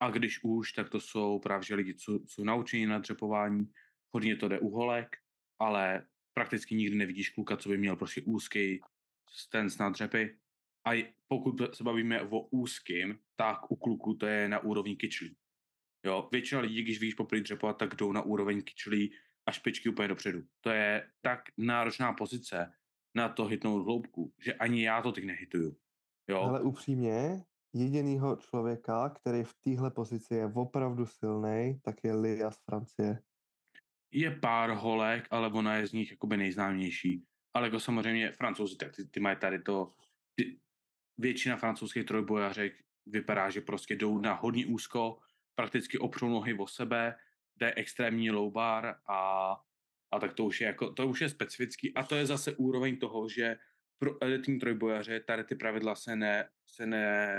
a 0.01 0.11
když 0.11 0.41
už, 0.45 0.73
tak 0.73 0.89
to 0.91 1.01
jsou 1.01 1.39
právě 1.39 1.77
lidi, 1.77 1.95
co 1.95 2.21
jsou 2.27 2.45
naučení 2.45 2.87
na 2.87 2.99
dřepování. 2.99 3.73
Hodně 4.15 4.37
to 4.37 4.49
jde 4.49 4.59
u 4.61 4.71
holek, 4.71 5.17
ale 5.59 6.07
prakticky 6.37 6.75
nikdy 6.75 6.97
nevidíš 6.97 7.31
kluka, 7.31 7.57
co 7.57 7.69
by 7.69 7.79
měl 7.79 7.97
prostě 7.97 8.23
úzký 8.23 8.81
ten 9.51 9.69
na 9.81 9.89
dřepy. 9.91 10.39
A 10.89 11.15
pokud 11.29 11.75
se 11.75 11.85
bavíme 11.85 12.23
o 12.23 12.41
úzkým, 12.41 13.19
tak 13.37 13.71
u 13.71 13.77
kluku 13.77 14.15
to 14.15 14.27
je 14.27 14.49
na 14.49 14.59
úrovni 14.59 14.97
kyčlí. 14.97 15.37
Jo, 16.07 16.29
většina 16.33 16.61
lidí, 16.61 16.83
když 16.83 17.01
víš 17.01 17.15
poprvé 17.15 17.41
dřepovat, 17.41 17.79
tak 17.79 17.95
jdou 17.95 18.13
na 18.13 18.23
úroveň 18.23 18.63
kyčlí 18.63 19.13
a 19.47 19.53
špičky 19.53 19.89
úplně 19.89 20.09
dopředu. 20.09 20.43
To 20.61 20.71
je 20.71 21.11
tak 21.21 21.41
náročná 21.59 22.13
pozice 22.13 22.73
na 23.15 23.29
to 23.29 23.45
hitnout 23.45 23.85
hloubku, 23.85 24.33
že 24.45 24.55
ani 24.55 24.85
já 24.85 25.03
to 25.03 25.13
teď 25.13 25.25
nehituju. 25.25 25.77
Jo? 26.29 26.41
Ale 26.41 26.61
upřímně, 26.61 27.45
jedinýho 27.75 28.37
člověka, 28.37 29.09
který 29.09 29.45
v 29.45 29.55
téhle 29.65 29.91
pozici 29.91 30.35
je 30.35 30.47
opravdu 30.55 31.07
silný, 31.07 31.81
tak 31.83 32.05
je 32.05 32.15
Lia 32.15 32.51
z 32.51 32.59
Francie 32.65 33.23
je 34.17 34.31
pár 34.31 34.71
holek, 34.71 35.29
ale 35.31 35.53
ona 35.53 35.77
je 35.77 35.87
z 35.87 35.93
nich 35.93 36.11
jakoby 36.11 36.37
nejznámější. 36.37 37.25
Ale 37.55 37.67
jako 37.67 37.81
samozřejmě 37.81 38.33
francouzi, 38.33 38.77
tak 38.77 38.97
ty, 38.97 39.05
ty 39.05 39.21
mají 39.21 39.37
tady 39.37 39.63
to, 39.63 39.93
ty, 40.35 40.61
většina 41.19 41.57
francouzských 41.57 42.05
trojbojařek 42.05 42.73
vypadá, 43.07 43.51
že 43.51 43.61
prostě 43.61 43.97
jdou 43.97 44.19
na 44.19 44.35
hodně 44.35 44.67
úzko, 44.67 45.19
prakticky 45.55 45.99
opřou 45.99 46.29
nohy 46.29 46.55
o 46.55 46.67
sebe, 46.67 47.17
jde 47.57 47.75
extrémní 47.75 48.31
low 48.31 48.53
bar 48.53 48.95
a, 49.09 49.53
a 50.13 50.19
tak 50.21 50.35
to 50.35 50.45
už 50.45 50.61
je 50.61 50.67
jako, 50.67 50.93
to 50.93 51.09
už 51.09 51.21
je 51.21 51.29
specifický 51.29 51.95
a 51.95 52.03
to 52.03 52.17
je 52.17 52.27
zase 52.27 52.57
úroveň 52.57 52.99
toho, 52.99 53.29
že 53.29 53.57
pro 53.99 54.23
elitní 54.23 54.59
trojbojaře 54.59 55.21
tady 55.21 55.45
ty 55.45 55.55
pravidla 55.55 55.95
se 55.95 56.17
ne, 56.17 56.49
se 56.67 56.87
ne, 56.87 57.37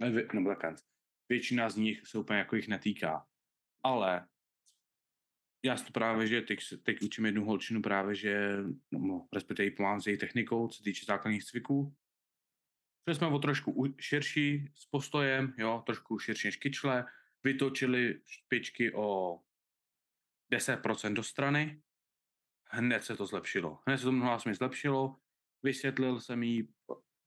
ne 0.00 0.26
nebo 0.34 0.48
takhle, 0.48 0.74
většina 1.28 1.70
z 1.70 1.76
nich 1.76 2.06
se 2.06 2.18
úplně 2.18 2.38
jako 2.38 2.56
jich 2.56 2.68
netýká. 2.68 3.26
Ale 3.82 4.26
já 5.64 5.76
to 5.76 5.92
právě, 5.92 6.26
že 6.26 6.40
teď, 6.40 6.58
teď 6.82 7.02
učím 7.02 7.26
jednu 7.26 7.44
holčinu 7.44 7.82
právě, 7.82 8.14
že 8.14 8.56
no, 8.92 9.28
respektive 9.32 9.70
pomáhám 9.70 10.00
s 10.00 10.06
její 10.06 10.18
technikou, 10.18 10.68
co 10.68 10.82
týče 10.82 11.04
základních 11.04 11.44
cviků. 11.44 11.94
Že 13.08 13.14
jsme 13.14 13.26
o 13.26 13.38
trošku 13.38 13.94
širší 14.00 14.72
s 14.74 14.86
postojem, 14.86 15.54
jo, 15.58 15.82
trošku 15.86 16.18
širší 16.18 16.48
než 16.48 16.56
kyčle, 16.56 17.04
vytočili 17.44 18.20
špičky 18.26 18.94
o 18.94 19.40
10% 20.52 21.12
do 21.12 21.22
strany, 21.22 21.82
hned 22.70 23.04
se 23.04 23.16
to 23.16 23.26
zlepšilo. 23.26 23.80
Hned 23.86 23.98
se 23.98 24.04
to 24.04 24.12
mnoho 24.12 24.38
mi 24.46 24.54
zlepšilo, 24.54 25.16
vysvětlil 25.62 26.20
jsem 26.20 26.42
jí 26.42 26.68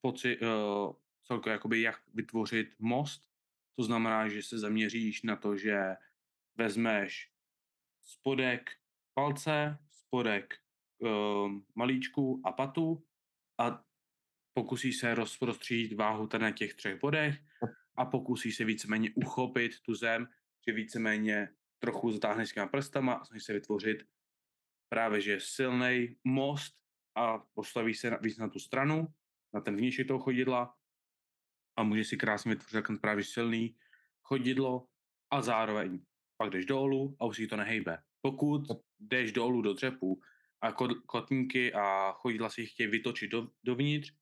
poci, 0.01 0.39
uh, 0.39 0.95
celkově 1.23 1.53
jakoby 1.53 1.81
jak 1.81 2.01
vytvořit 2.13 2.75
most, 2.79 3.27
to 3.75 3.83
znamená, 3.83 4.27
že 4.27 4.43
se 4.43 4.57
zaměříš 4.57 5.23
na 5.23 5.35
to, 5.35 5.57
že 5.57 5.95
vezmeš 6.55 7.36
spodek 8.07 8.69
palce, 9.13 9.77
spodek 9.91 10.53
um, 10.99 11.65
malíčku 11.75 12.41
a 12.45 12.51
patu 12.51 13.05
a 13.57 13.83
pokusí 14.53 14.93
se 14.93 15.15
rozprostřít 15.15 15.93
váhu 15.93 16.27
tady 16.27 16.43
na 16.43 16.51
těch 16.51 16.73
třech 16.73 16.99
bodech 16.99 17.39
a 17.95 18.05
pokusí 18.05 18.51
se 18.51 18.65
víceméně 18.65 19.11
uchopit 19.15 19.71
tu 19.81 19.95
zem, 19.95 20.27
že 20.67 20.73
víceméně 20.73 21.49
trochu 21.79 22.11
zatáhne 22.11 22.45
s 22.45 22.53
těma 22.53 22.67
prstama 22.67 23.13
a 23.13 23.39
se 23.39 23.53
vytvořit 23.53 24.03
právě 24.89 25.21
že 25.21 25.39
silný 25.39 26.15
most 26.23 26.75
a 27.15 27.37
postaví 27.37 27.93
se 27.93 28.17
víc 28.21 28.37
na 28.37 28.49
tu 28.49 28.59
stranu, 28.59 29.07
na 29.53 29.61
ten 29.61 29.75
vnějšek 29.75 30.07
toho 30.07 30.19
chodidla 30.19 30.77
a 31.75 31.83
může 31.83 32.03
si 32.03 32.17
krásně 32.17 32.49
vytvořit 32.49 33.01
právě 33.01 33.23
silný 33.23 33.77
chodidlo 34.21 34.87
a 35.31 35.41
zároveň 35.41 36.06
pak 36.37 36.49
jdeš 36.49 36.65
dolů 36.65 37.17
a 37.19 37.25
už 37.25 37.37
si 37.37 37.47
to 37.47 37.57
nehejbe. 37.57 37.97
Pokud 38.21 38.61
jdeš 38.99 39.31
dolů 39.31 39.61
do 39.61 39.73
dřepu 39.73 40.21
a 40.61 40.71
kotníky 41.05 41.73
a 41.73 42.11
chodidla 42.11 42.49
si 42.49 42.65
chtějí 42.65 42.89
vytočit 42.89 43.31
do, 43.31 43.47
dovnitř, 43.63 44.13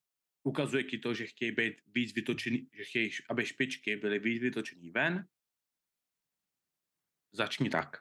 ukazuje 0.43 0.83
ti 0.83 0.97
to, 0.97 1.13
že 1.13 1.25
chtějí 1.25 1.51
být 1.51 1.73
víc 1.95 2.15
vytočený, 2.15 2.69
že 2.73 2.83
chtějí, 2.83 3.09
aby 3.29 3.45
špičky 3.45 3.95
byly 3.95 4.19
víc 4.19 4.41
vytočený 4.41 4.91
ven, 4.91 5.27
začni 7.33 7.69
tak. 7.69 7.97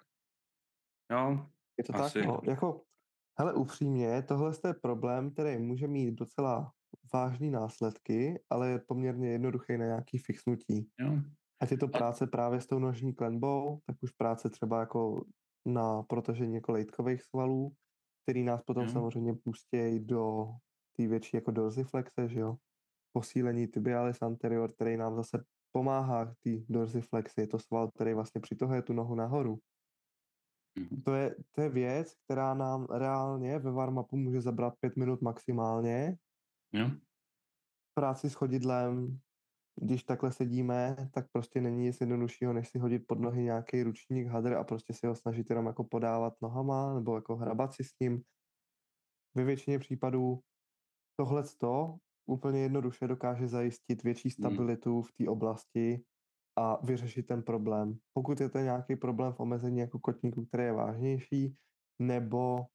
Jo, 1.10 1.50
Je 1.78 1.84
to 1.84 1.94
asi. 1.94 2.18
tak, 2.18 2.26
no. 2.28 2.40
Jako, 2.44 2.84
hele, 3.38 3.54
upřímně, 3.54 4.22
tohle 4.22 4.52
je 4.66 4.74
problém, 4.74 5.30
který 5.30 5.58
může 5.58 5.86
mít 5.86 6.14
docela 6.14 6.72
vážné 7.12 7.50
následky, 7.50 8.42
ale 8.50 8.70
je 8.70 8.78
poměrně 8.78 9.30
jednoduchý 9.30 9.78
na 9.78 9.86
nějaký 9.86 10.18
fixnutí. 10.18 10.90
Jo. 11.00 11.22
Ať 11.60 11.70
je 11.70 11.78
to 11.78 11.88
práce 11.88 12.26
právě 12.26 12.60
s 12.60 12.66
tou 12.66 12.78
nožní 12.78 13.14
klenbou, 13.14 13.80
tak 13.86 13.96
už 14.02 14.10
práce 14.10 14.50
třeba 14.50 14.80
jako 14.80 15.24
na 15.66 16.02
protažení 16.02 16.54
jako 16.54 16.72
lejtkových 16.72 17.22
svalů, 17.22 17.72
který 18.22 18.44
nás 18.44 18.62
potom 18.62 18.84
jo. 18.84 18.90
samozřejmě 18.90 19.34
pustí 19.34 20.00
do 20.00 20.46
té 20.96 21.06
větší 21.08 21.36
jako 21.36 21.50
dorsiflexe, 21.50 22.28
že 22.28 22.40
jo. 22.40 22.56
Posílení 23.12 23.68
tibialis 23.68 24.22
anterior, 24.22 24.72
který 24.72 24.96
nám 24.96 25.16
zase 25.16 25.44
pomáhá 25.72 26.26
k 26.26 26.34
té 26.44 26.50
dorsiflexi. 26.68 27.40
Je 27.40 27.46
to 27.46 27.58
sval, 27.58 27.90
který 27.90 28.14
vlastně 28.14 28.40
přitohuje 28.40 28.82
tu 28.82 28.92
nohu 28.92 29.14
nahoru. 29.14 29.58
Mm-hmm. 30.78 31.02
To, 31.02 31.14
je, 31.14 31.36
to 31.50 31.60
je 31.60 31.68
věc, 31.68 32.14
která 32.24 32.54
nám 32.54 32.86
reálně 32.90 33.58
ve 33.58 33.70
warm-upu 33.70 34.16
může 34.16 34.40
zabrat 34.40 34.74
pět 34.80 34.96
minut 34.96 35.22
maximálně. 35.22 36.16
Jo. 36.72 36.90
Práci 37.94 38.30
s 38.30 38.34
chodidlem, 38.34 39.18
když 39.80 40.04
takhle 40.04 40.32
sedíme, 40.32 40.96
tak 41.12 41.26
prostě 41.32 41.60
není 41.60 41.82
nic 41.82 42.00
jednoduššího, 42.00 42.52
než 42.52 42.68
si 42.68 42.78
hodit 42.78 43.04
pod 43.06 43.20
nohy 43.20 43.42
nějaký 43.42 43.82
ručník, 43.82 44.26
hadr 44.26 44.54
a 44.54 44.64
prostě 44.64 44.94
si 44.94 45.06
ho 45.06 45.14
snažit 45.14 45.50
jenom 45.50 45.66
jako 45.66 45.84
podávat 45.84 46.34
nohama 46.42 46.94
nebo 46.94 47.14
jako 47.14 47.36
hrabat 47.36 47.74
si 47.74 47.84
s 47.84 47.98
ním. 48.00 48.22
Ve 49.34 49.44
většině 49.44 49.78
případů 49.78 50.40
tohle 51.16 51.44
úplně 52.26 52.60
jednoduše 52.60 53.08
dokáže 53.08 53.48
zajistit 53.48 54.02
větší 54.02 54.28
hmm. 54.28 54.32
stabilitu 54.32 55.02
v 55.02 55.12
té 55.12 55.28
oblasti 55.28 56.04
a 56.56 56.86
vyřešit 56.86 57.26
ten 57.26 57.42
problém. 57.42 57.98
Pokud 58.12 58.40
je 58.40 58.48
to 58.48 58.58
nějaký 58.58 58.96
problém 58.96 59.32
v 59.32 59.40
omezení 59.40 59.78
jako 59.78 59.98
kotníku, 59.98 60.44
který 60.46 60.62
je 60.62 60.72
vážnější, 60.72 61.56
nebo 61.98 62.66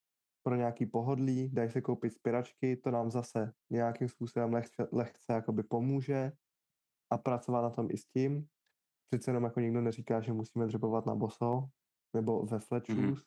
pro 0.44 0.56
nějaký 0.56 0.86
pohodlí, 0.86 1.50
dají 1.50 1.70
se 1.70 1.82
koupit 1.82 2.14
spiračky, 2.14 2.78
to 2.78 2.92
nám 2.92 3.12
zase 3.12 3.52
nějakým 3.70 4.10
způsobem 4.10 4.54
lehce, 4.54 4.88
lehce 4.92 5.34
jakoby 5.34 5.64
pomůže 5.64 6.32
a 7.12 7.17
pracovat 7.17 7.62
na 7.62 7.69
tom 7.69 7.88
i 7.91 7.98
s 7.98 8.06
tím. 8.06 8.48
Přece 9.12 9.30
jenom 9.32 9.43
jako 9.43 9.60
nikdo 9.60 9.82
neříká, 9.82 10.22
že 10.22 10.34
musíme 10.34 10.65
dřebovat 10.67 11.06
na 11.06 11.15
boso 11.15 11.63
nebo 12.13 12.45
ve 12.45 12.60
flat 12.60 12.88
shoes, 12.88 13.19
mm-hmm. 13.19 13.24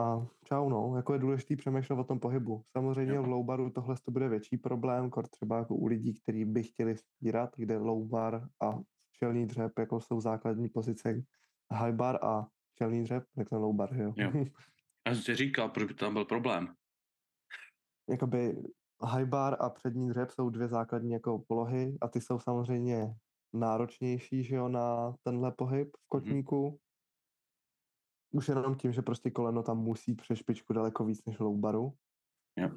A 0.00 0.26
čau, 0.44 0.68
no, 0.68 0.92
jako 0.96 1.12
je 1.12 1.18
důležité 1.18 1.56
přemýšlet 1.56 1.98
o 1.98 2.04
tom 2.04 2.20
pohybu. 2.20 2.64
Samozřejmě 2.76 3.14
jo. 3.14 3.22
v 3.22 3.26
low 3.26 3.44
baru 3.44 3.70
tohle 3.70 3.96
to 4.04 4.10
bude 4.10 4.28
větší 4.28 4.56
problém, 4.56 5.10
kor 5.10 5.28
třeba 5.28 5.58
jako 5.58 5.74
u 5.74 5.86
lidí, 5.86 6.14
kteří 6.14 6.44
by 6.44 6.62
chtěli 6.62 6.96
spírat, 6.96 7.50
kde 7.56 7.78
low 7.78 8.08
bar 8.08 8.48
a 8.62 8.78
čelní 9.12 9.46
dřep 9.46 9.78
jako 9.78 10.00
jsou 10.00 10.20
základní 10.20 10.68
pozice. 10.68 11.22
High 11.72 11.92
bar 11.92 12.24
a 12.24 12.46
čelní 12.74 13.02
dřep, 13.02 13.24
řekne 13.38 13.58
low 13.58 13.76
bar, 13.76 13.96
jo. 13.96 14.14
jo. 14.16 14.32
Já 15.06 15.14
jsem 15.14 15.22
si 15.22 15.34
říkal, 15.34 15.68
proč 15.68 15.88
by 15.88 15.94
tam 15.94 16.12
byl 16.12 16.24
problém. 16.24 16.74
Jakoby 18.10 18.62
high 19.02 19.26
bar 19.26 19.56
a 19.60 19.70
přední 19.70 20.08
dřep 20.08 20.30
jsou 20.30 20.50
dvě 20.50 20.68
základní 20.68 21.10
jako 21.10 21.44
polohy 21.48 21.98
a 22.00 22.08
ty 22.08 22.20
jsou 22.20 22.38
samozřejmě 22.38 23.14
náročnější, 23.52 24.44
že 24.44 24.56
jo, 24.56 24.68
na 24.68 25.14
tenhle 25.22 25.52
pohyb 25.52 25.88
v 25.88 26.00
mhm. 26.00 26.04
kotníku. 26.08 26.70
Mm-hmm 26.70 26.78
už 28.32 28.48
jenom 28.48 28.74
tím, 28.74 28.92
že 28.92 29.02
prostě 29.02 29.30
koleno 29.30 29.62
tam 29.62 29.78
musí 29.78 30.14
přes 30.14 30.38
špičku 30.38 30.72
daleko 30.72 31.04
víc 31.04 31.24
než 31.26 31.36
v 31.36 31.40
low 31.40 31.56
baru. 31.56 31.92
Yeah. 32.56 32.72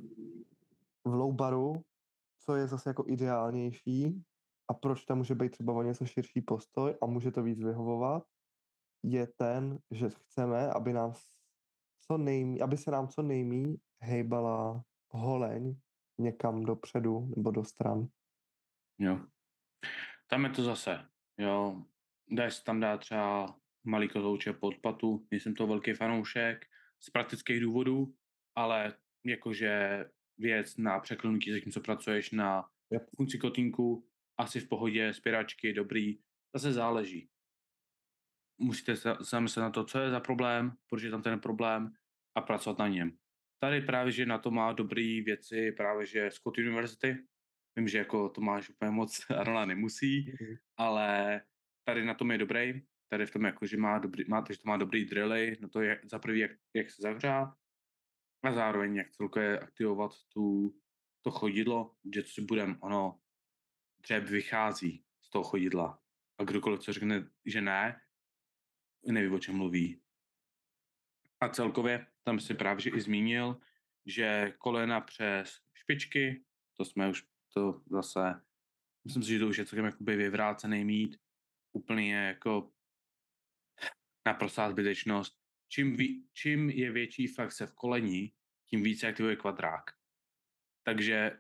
V 1.05 1.13
low 1.13 1.36
baru, 1.36 1.73
co 2.39 2.55
je 2.55 2.67
zase 2.67 2.89
jako 2.89 3.03
ideálnější 3.07 4.23
a 4.67 4.73
proč 4.73 5.05
tam 5.05 5.17
může 5.17 5.36
být 5.36 5.51
třeba 5.51 5.73
o 5.73 5.81
něco 5.81 6.05
širší 6.05 6.41
postoj 6.41 6.95
a 7.01 7.05
může 7.05 7.31
to 7.31 7.43
víc 7.43 7.60
vyhovovat, 7.60 8.23
je 9.03 9.27
ten, 9.38 9.79
že 9.91 10.10
chceme, 10.10 10.69
aby 10.69 10.93
nám 10.93 11.13
co 12.01 12.17
nejmí, 12.17 12.62
aby 12.62 12.77
se 12.77 12.91
nám 12.91 13.07
co 13.07 13.21
nejmí 13.21 13.75
hejbala 14.01 14.84
holeň 15.10 15.75
někam 16.17 16.65
dopředu 16.65 17.34
nebo 17.36 17.52
do 17.52 17.63
stran. 17.63 18.08
Jo. 19.00 19.28
Tam 20.28 20.43
je 20.43 20.50
to 20.50 20.63
zase, 20.63 21.06
jo. 21.38 21.86
Dá 22.32 22.50
se 22.50 22.63
tam 22.63 22.80
dát 22.80 22.97
třeba 22.97 23.56
malý 23.84 24.10
kotouče 24.10 24.54
pod 24.54 24.78
patu, 24.78 25.28
nejsem 25.32 25.56
to 25.56 25.67
velký 25.67 25.93
fanoušek 25.93 26.65
z 27.00 27.10
praktických 27.10 27.62
důvodů, 27.62 28.15
ale 28.56 28.97
jakože 29.26 30.06
věc 30.38 30.78
na 30.78 31.00
překlenutí, 31.00 31.52
zatímco 31.52 31.82
pracuješ 31.82 32.32
na 32.32 32.69
yep. 32.91 33.10
funkci 33.15 33.38
kotínku, 33.38 34.08
asi 34.38 34.60
v 34.60 34.69
pohodě, 34.69 35.13
spěračky, 35.13 35.74
dobrý, 35.74 36.19
zase 36.56 36.74
záleží. 36.74 37.30
Musíte 38.58 38.95
se 38.95 39.15
zamyslet 39.19 39.62
na 39.62 39.69
to, 39.69 39.86
co 39.86 40.00
je 40.00 40.10
za 40.10 40.19
problém, 40.19 40.78
proč 40.89 41.04
je 41.04 41.12
tam 41.12 41.21
ten 41.21 41.39
problém 41.39 41.93
a 42.36 42.41
pracovat 42.41 42.80
na 42.80 42.88
něm. 42.88 43.17
Tady 43.63 43.82
právě, 43.82 44.12
že 44.12 44.26
na 44.26 44.38
to 44.38 44.52
má 44.52 44.74
dobrý 44.74 45.21
věci, 45.21 45.71
právě, 45.71 46.06
že 46.06 46.32
Scott 46.32 46.58
University, 46.58 47.17
vím, 47.76 47.88
že 47.88 47.97
jako 47.97 48.30
to 48.30 48.41
máš 48.41 48.69
úplně 48.69 48.91
moc, 48.91 49.26
Arnola 49.38 49.65
nemusí, 49.65 50.26
mm-hmm. 50.26 50.58
ale 50.78 51.41
tady 51.84 52.06
na 52.06 52.13
tom 52.13 52.32
je 52.32 52.38
dobrý, 52.38 52.82
tady 53.10 53.26
v 53.26 53.32
tom 53.32 53.45
jako, 53.45 53.65
že 53.65 53.78
má 53.78 54.00
dobrý, 54.00 54.24
má, 54.28 54.45
že 54.50 54.58
to 54.58 54.69
má 54.69 54.78
dobrý 54.78 55.06
drily, 55.06 55.58
no 55.62 55.69
to 55.69 55.82
je 55.82 56.02
za 56.04 56.19
prvý, 56.19 56.39
jak, 56.39 56.52
jak 56.74 56.89
se 56.89 57.02
zavřát 57.02 57.54
a 58.43 58.52
zároveň 58.52 58.95
jak 58.95 59.12
celkově 59.12 59.60
aktivovat 59.60 60.12
tu, 60.34 60.76
to 61.21 61.32
chodidlo, 61.32 61.95
že 62.15 62.24
co 62.24 62.30
si 62.30 62.41
budem, 62.41 62.78
ono, 62.80 63.21
dřeb 64.02 64.24
vychází 64.24 65.06
z 65.21 65.30
toho 65.30 65.43
chodidla 65.43 66.00
a 66.38 66.43
kdokoliv 66.43 66.80
co 66.80 66.93
řekne, 66.93 67.30
že 67.45 67.62
ne, 67.62 68.02
neví, 69.06 69.28
o 69.28 69.39
čem 69.39 69.56
mluví. 69.56 70.02
A 71.39 71.50
celkově 71.50 72.11
tam 72.23 72.39
si 72.39 72.53
právě 72.53 72.81
že 72.81 72.89
i 72.89 73.01
zmínil, 73.01 73.62
že 74.05 74.53
kolena 74.57 75.01
přes 75.01 75.60
špičky, 75.73 76.43
to 76.77 76.86
jsme 76.86 77.10
už 77.10 77.23
to 77.53 77.81
zase, 77.89 78.41
myslím 79.05 79.23
si, 79.23 79.29
že 79.29 79.39
to 79.39 79.47
už 79.47 79.57
je 79.57 79.65
celkem 79.65 79.86
jakoby 79.86 80.15
vyvrácený 80.15 80.86
mít, 80.86 81.17
úplně 81.73 82.15
jako 82.15 82.71
naprostá 84.25 84.71
zbytečnost. 84.71 85.41
Čím, 85.69 85.95
ví, 85.95 86.27
čím 86.34 86.69
je 86.69 86.91
větší 86.91 87.27
flexe 87.27 87.67
v 87.67 87.73
kolení, 87.73 88.34
tím 88.69 88.84
více 88.84 89.07
aktivuje 89.07 89.36
kvadrák. 89.36 89.91
Takže 90.84 91.39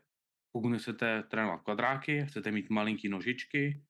pokud 0.51 0.77
chcete 0.77 1.23
trénovat 1.23 1.61
kvadráky, 1.61 2.25
chcete 2.25 2.51
mít 2.51 2.69
malinký 2.69 3.09
nožičky, 3.09 3.83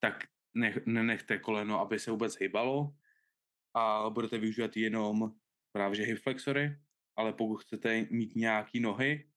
tak 0.00 0.24
nech, 0.54 0.86
nenechte 0.86 1.38
koleno, 1.38 1.80
aby 1.80 1.98
se 1.98 2.10
vůbec 2.10 2.40
hýbalo 2.40 2.96
a 3.74 4.10
budete 4.10 4.38
využívat 4.38 4.76
jenom 4.76 5.34
právě 5.72 5.96
že 5.96 6.02
hip 6.02 6.18
flexory, 6.18 6.78
ale 7.16 7.32
pokud 7.32 7.56
chcete 7.56 8.06
mít 8.10 8.36
nějaký 8.36 8.80
nohy, 8.80 9.30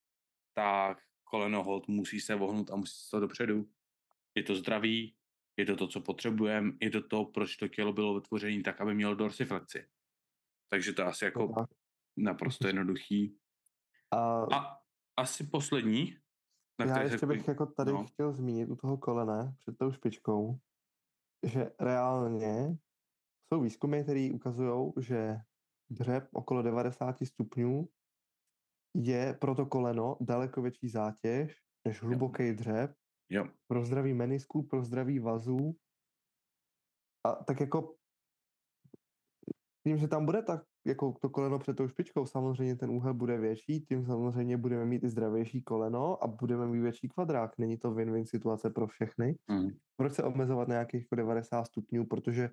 tak 0.53 1.01
koleno 1.23 1.63
hold 1.63 1.87
musí 1.87 2.19
se 2.19 2.35
vohnout 2.35 2.71
a 2.71 2.75
musí 2.75 3.09
se 3.09 3.19
dopředu. 3.19 3.69
Je 4.35 4.43
to 4.43 4.55
zdravý, 4.55 5.15
je 5.57 5.65
to 5.65 5.75
to, 5.75 5.87
co 5.87 6.01
potřebujeme, 6.01 6.71
je 6.81 6.89
to 6.89 7.07
to, 7.07 7.25
proč 7.25 7.57
to 7.57 7.67
tělo 7.67 7.93
bylo 7.93 8.15
vytvořené 8.15 8.63
tak, 8.63 8.81
aby 8.81 8.93
mělo 8.93 9.15
dorsiflexi. 9.15 9.87
Takže 10.69 10.93
to 10.93 11.05
asi 11.05 11.25
jako 11.25 11.53
Aha. 11.57 11.67
naprosto 12.17 12.67
jednoduchý. 12.67 13.37
A, 14.11 14.43
a 14.55 14.81
asi 15.17 15.43
poslední. 15.43 16.17
Na 16.79 16.85
já 16.85 17.01
ještě 17.01 17.19
se... 17.19 17.25
bych 17.25 17.47
jako 17.47 17.65
tady 17.65 17.91
no. 17.91 18.05
chtěl 18.05 18.33
zmínit 18.33 18.69
u 18.69 18.75
toho 18.75 18.97
kolene 18.97 19.55
před 19.59 19.77
tou 19.77 19.91
špičkou, 19.91 20.59
že 21.43 21.71
reálně 21.79 22.77
jsou 23.47 23.61
výzkumy, 23.61 24.03
které 24.03 24.29
ukazují, 24.33 24.93
že 24.99 25.37
dřep 25.89 26.27
okolo 26.33 26.61
90 26.61 27.15
stupňů 27.23 27.87
je 28.95 29.33
pro 29.41 29.55
to 29.55 29.65
koleno 29.65 30.17
daleko 30.21 30.61
větší 30.61 30.89
zátěž 30.89 31.61
než 31.85 32.01
hluboký 32.01 32.53
dřep 32.53 32.95
Jo. 33.29 33.47
Pro 33.67 33.85
zdraví 33.85 34.13
menisků, 34.13 34.63
pro 34.63 34.83
zdraví 34.83 35.19
vazů. 35.19 35.75
A 37.23 37.43
tak 37.43 37.59
jako 37.59 37.95
tím, 39.87 39.97
že 39.97 40.07
tam 40.07 40.25
bude 40.25 40.41
tak 40.41 40.63
jako 40.87 41.13
to 41.21 41.29
koleno 41.29 41.59
před 41.59 41.77
tou 41.77 41.87
špičkou, 41.87 42.25
samozřejmě 42.25 42.75
ten 42.75 42.89
úhel 42.89 43.13
bude 43.13 43.37
větší, 43.37 43.81
tím 43.81 44.05
samozřejmě 44.05 44.57
budeme 44.57 44.85
mít 44.85 45.03
i 45.03 45.09
zdravější 45.09 45.61
koleno 45.61 46.23
a 46.23 46.27
budeme 46.27 46.67
mít 46.67 46.81
větší 46.81 47.09
kvadrák. 47.09 47.57
Není 47.57 47.77
to 47.77 47.91
win-win 47.91 48.25
situace 48.25 48.69
pro 48.69 48.87
všechny. 48.87 49.35
Mm. 49.47 49.69
Proč 49.97 50.13
se 50.13 50.23
omezovat 50.23 50.67
na 50.67 50.73
nějakých 50.73 51.07
90 51.15 51.57
jako 51.57 51.65
stupňů, 51.65 52.05
protože 52.05 52.49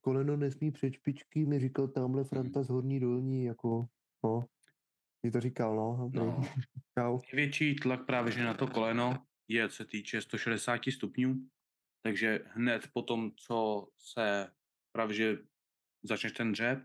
koleno 0.00 0.36
nesmí 0.36 0.70
před 0.70 0.92
špičky, 0.92 1.46
mi 1.46 1.58
říkal 1.58 1.88
tamhle 1.88 2.24
Franta 2.24 2.62
z 2.62 2.68
horní 2.68 3.00
dolní, 3.00 3.44
jako, 3.44 3.86
no, 4.24 4.44
mi 5.22 5.30
to 5.30 5.40
říkal, 5.40 5.76
no. 5.76 6.10
no. 6.14 6.44
Čau. 6.98 7.18
Největší 7.32 7.76
tlak 7.76 8.06
právě 8.06 8.32
že 8.32 8.44
na 8.44 8.54
to 8.54 8.66
koleno 8.66 9.26
je, 9.48 9.68
co 9.68 9.76
se 9.76 9.84
týče 9.84 10.20
160 10.20 10.80
stupňů, 10.90 11.34
takže 12.02 12.40
hned 12.46 12.88
po 12.92 13.02
tom, 13.02 13.30
co 13.36 13.88
se 13.98 14.50
právě 14.92 15.14
že 15.14 15.38
začneš 16.02 16.32
ten 16.32 16.52
dřep, 16.52 16.78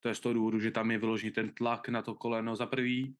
To 0.00 0.08
je 0.08 0.14
z 0.14 0.20
toho 0.20 0.32
důvodu, 0.32 0.60
že 0.60 0.70
tam 0.70 0.90
je 0.90 0.98
vyložený 0.98 1.32
ten 1.32 1.54
tlak 1.54 1.88
na 1.88 2.02
to 2.02 2.14
koleno 2.14 2.56
za 2.56 2.66
prvý. 2.66 3.16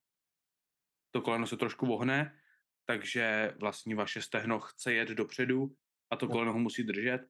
To 1.11 1.21
koleno 1.21 1.47
se 1.47 1.57
trošku 1.57 1.87
vohne, 1.87 2.41
takže 2.87 3.55
vlastně 3.61 3.95
vaše 3.95 4.23
stehno 4.23 4.61
chce 4.61 4.93
jet 4.93 5.09
dopředu 5.09 5.77
a 6.11 6.17
to 6.17 6.29
koleno 6.29 6.53
ho 6.53 6.59
musí 6.59 6.85
držet. 6.85 7.21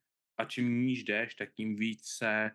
A 0.41 0.45
čím 0.45 0.81
níž 0.81 1.05
jdeš, 1.05 1.35
tak 1.35 1.53
tím 1.53 1.77
víc 1.77 2.05
se, 2.05 2.51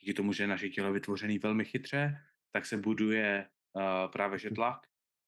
díky 0.00 0.14
tomu, 0.14 0.32
že 0.32 0.42
je 0.42 0.46
naše 0.46 0.68
tělo 0.68 0.92
vytvořený 0.92 1.38
velmi 1.38 1.64
chytře, 1.64 2.18
tak 2.52 2.66
se 2.66 2.76
buduje 2.76 3.48
uh, 3.72 4.12
právě 4.12 4.38
že 4.38 4.50
tlak, 4.50 4.86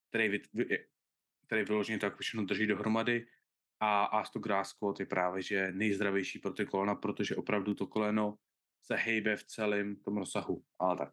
který, 0.08 0.28
vyt, 0.28 0.48
který 1.46 1.64
vyloženě 1.64 1.98
to 1.98 2.06
jako 2.06 2.18
všechno 2.18 2.44
drží 2.44 2.66
dohromady 2.66 3.26
a 3.80 4.04
Asto 4.04 4.38
Grass 4.38 4.70
Squat 4.70 5.00
je 5.00 5.06
právě 5.06 5.42
že 5.42 5.72
nejzdravější 5.72 6.38
pro 6.38 6.52
ty 6.52 6.66
kolena, 6.66 6.94
protože 6.94 7.36
opravdu 7.36 7.74
to 7.74 7.86
koleno 7.86 8.38
se 8.82 8.96
hejbe 8.96 9.36
v 9.36 9.44
celém 9.44 9.96
tom 9.96 10.16
rozsahu. 10.16 10.64
Ale 10.78 10.96
tak. 10.96 11.12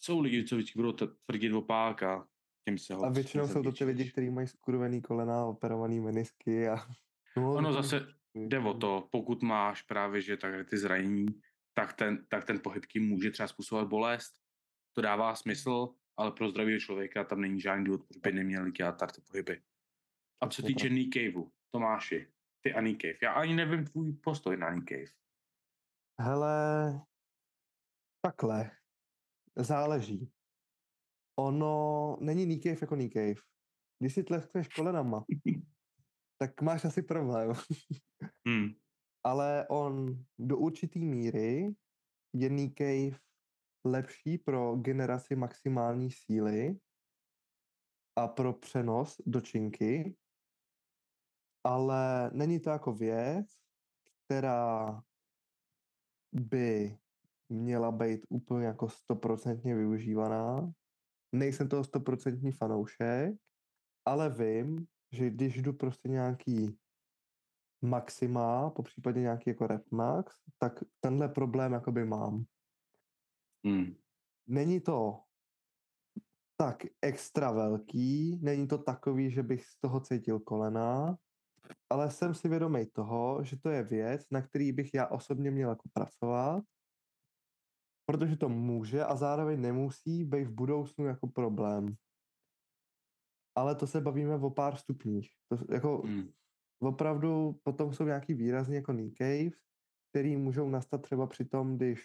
Jsou 0.00 0.20
lidi, 0.20 0.44
co 0.44 0.56
vždycky 0.56 0.78
budou 0.78 0.92
tvrdit 1.26 1.52
opák 1.52 2.02
a 2.02 2.28
tím 2.68 2.78
se 2.78 2.94
ho 2.94 3.04
A 3.04 3.10
většinou 3.10 3.48
jsou 3.48 3.62
to 3.62 3.72
ty 3.72 3.84
lidi, 3.84 4.10
kteří 4.10 4.30
mají 4.30 4.46
skurvený 4.46 5.02
kolena, 5.02 5.44
operovaný 5.44 6.00
menisky 6.00 6.68
a... 6.68 6.76
No, 7.36 7.54
ono 7.54 7.72
zase 7.72 8.06
jde 8.34 8.58
o 8.58 8.74
to, 8.74 9.08
pokud 9.12 9.42
máš 9.42 9.82
právě, 9.82 10.20
že 10.20 10.36
takhle 10.36 10.64
ty 10.64 10.78
zranění, 10.78 11.26
tak 11.74 11.92
ten, 11.92 12.26
tak 12.26 12.44
ten 12.44 12.60
pohyb 12.60 12.86
tím 12.86 13.08
může 13.08 13.30
třeba 13.30 13.48
způsobovat 13.48 13.88
bolest. 13.88 14.32
To 14.92 15.02
dává 15.02 15.34
smysl, 15.34 15.94
ale 16.16 16.32
pro 16.32 16.50
zdravého 16.50 16.78
člověka 16.78 17.24
tam 17.24 17.40
není 17.40 17.60
žádný 17.60 17.84
důvod, 17.84 18.06
proč 18.06 18.20
by 18.22 18.32
neměli 18.32 18.72
dělat 18.72 19.12
ty 19.14 19.20
pohyby. 19.20 19.62
A 20.40 20.48
co 20.48 20.62
týče 20.62 20.88
knee 20.88 21.08
caveu, 21.14 21.52
Tomáši, 21.70 22.32
ty 22.60 22.74
a 22.74 22.80
knee 22.80 22.96
cave. 22.96 23.18
Já 23.22 23.32
ani 23.32 23.54
nevím 23.54 23.84
tvůj 23.84 24.12
postoj 24.12 24.56
na 24.56 24.70
knee 24.70 24.84
cave. 24.88 25.18
Hele, 26.20 27.00
takhle. 28.20 28.70
Záleží. 29.56 30.32
Ono 31.38 32.16
není 32.20 32.46
knee 32.46 32.60
cave 32.60 32.78
jako 32.80 32.94
knee 32.94 33.10
cave. 33.10 33.46
Když 33.98 34.14
si 34.14 34.24
tleskneš 34.24 34.68
kolenama, 34.68 35.24
tak 36.44 36.62
máš 36.62 36.84
asi 36.84 37.02
problém. 37.02 37.52
hmm. 38.48 38.68
Ale 39.24 39.66
on 39.68 40.24
do 40.38 40.58
určitý 40.58 41.04
míry 41.04 41.74
je 42.36 42.48
cave 42.78 43.18
lepší 43.84 44.38
pro 44.38 44.76
generaci 44.76 45.36
maximální 45.36 46.10
síly 46.10 46.76
a 48.18 48.28
pro 48.28 48.52
přenos 48.52 49.16
do 49.26 49.40
činky, 49.40 50.16
ale 51.64 52.30
není 52.34 52.60
to 52.60 52.70
jako 52.70 52.92
věc, 52.92 53.46
která 54.24 55.02
by 56.32 56.98
měla 57.48 57.92
být 57.92 58.26
úplně 58.28 58.66
jako 58.66 58.88
stoprocentně 58.88 59.74
využívaná. 59.74 60.72
Nejsem 61.32 61.68
toho 61.68 61.84
stoprocentní 61.84 62.52
fanoušek, 62.52 63.34
ale 64.04 64.30
vím, 64.30 64.86
že 65.14 65.30
když 65.30 65.62
jdu 65.62 65.72
prostě 65.72 66.08
nějaký 66.08 66.78
maxima, 67.82 68.70
po 68.70 68.82
případě 68.82 69.20
nějaký 69.20 69.50
jako 69.50 69.66
rep 69.66 69.82
max, 69.90 70.34
tak 70.58 70.84
tenhle 71.00 71.28
problém 71.28 71.72
jakoby 71.72 72.04
mám. 72.04 72.44
Hmm. 73.66 73.94
Není 74.46 74.80
to 74.80 75.20
tak 76.56 76.86
extra 77.02 77.52
velký, 77.52 78.38
není 78.42 78.68
to 78.68 78.78
takový, 78.78 79.30
že 79.30 79.42
bych 79.42 79.64
z 79.64 79.80
toho 79.80 80.00
cítil 80.00 80.40
kolena, 80.40 81.16
ale 81.90 82.10
jsem 82.10 82.34
si 82.34 82.48
vědomý 82.48 82.86
toho, 82.86 83.44
že 83.44 83.56
to 83.58 83.68
je 83.70 83.82
věc, 83.82 84.22
na 84.30 84.42
který 84.42 84.72
bych 84.72 84.94
já 84.94 85.06
osobně 85.06 85.50
měl 85.50 85.68
jako 85.68 85.88
pracovat, 85.92 86.64
protože 88.06 88.36
to 88.36 88.48
může 88.48 89.04
a 89.04 89.16
zároveň 89.16 89.60
nemusí 89.60 90.24
být 90.24 90.44
v 90.44 90.54
budoucnu 90.54 91.04
jako 91.06 91.26
problém. 91.26 91.96
Ale 93.54 93.74
to 93.74 93.86
se 93.86 94.00
bavíme 94.00 94.34
o 94.34 94.50
pár 94.50 94.76
stupních. 94.76 95.30
To, 95.48 95.58
jako 95.74 96.02
hmm. 96.04 96.30
opravdu 96.78 97.60
potom 97.62 97.92
jsou 97.92 98.04
nějaký 98.04 98.34
výrazně 98.34 98.76
jako 98.76 98.92
knee 98.92 99.10
caves, 99.10 99.60
který 100.10 100.36
můžou 100.36 100.68
nastat 100.68 101.02
třeba 101.02 101.26
při 101.26 101.44
tom, 101.44 101.76
když 101.76 102.04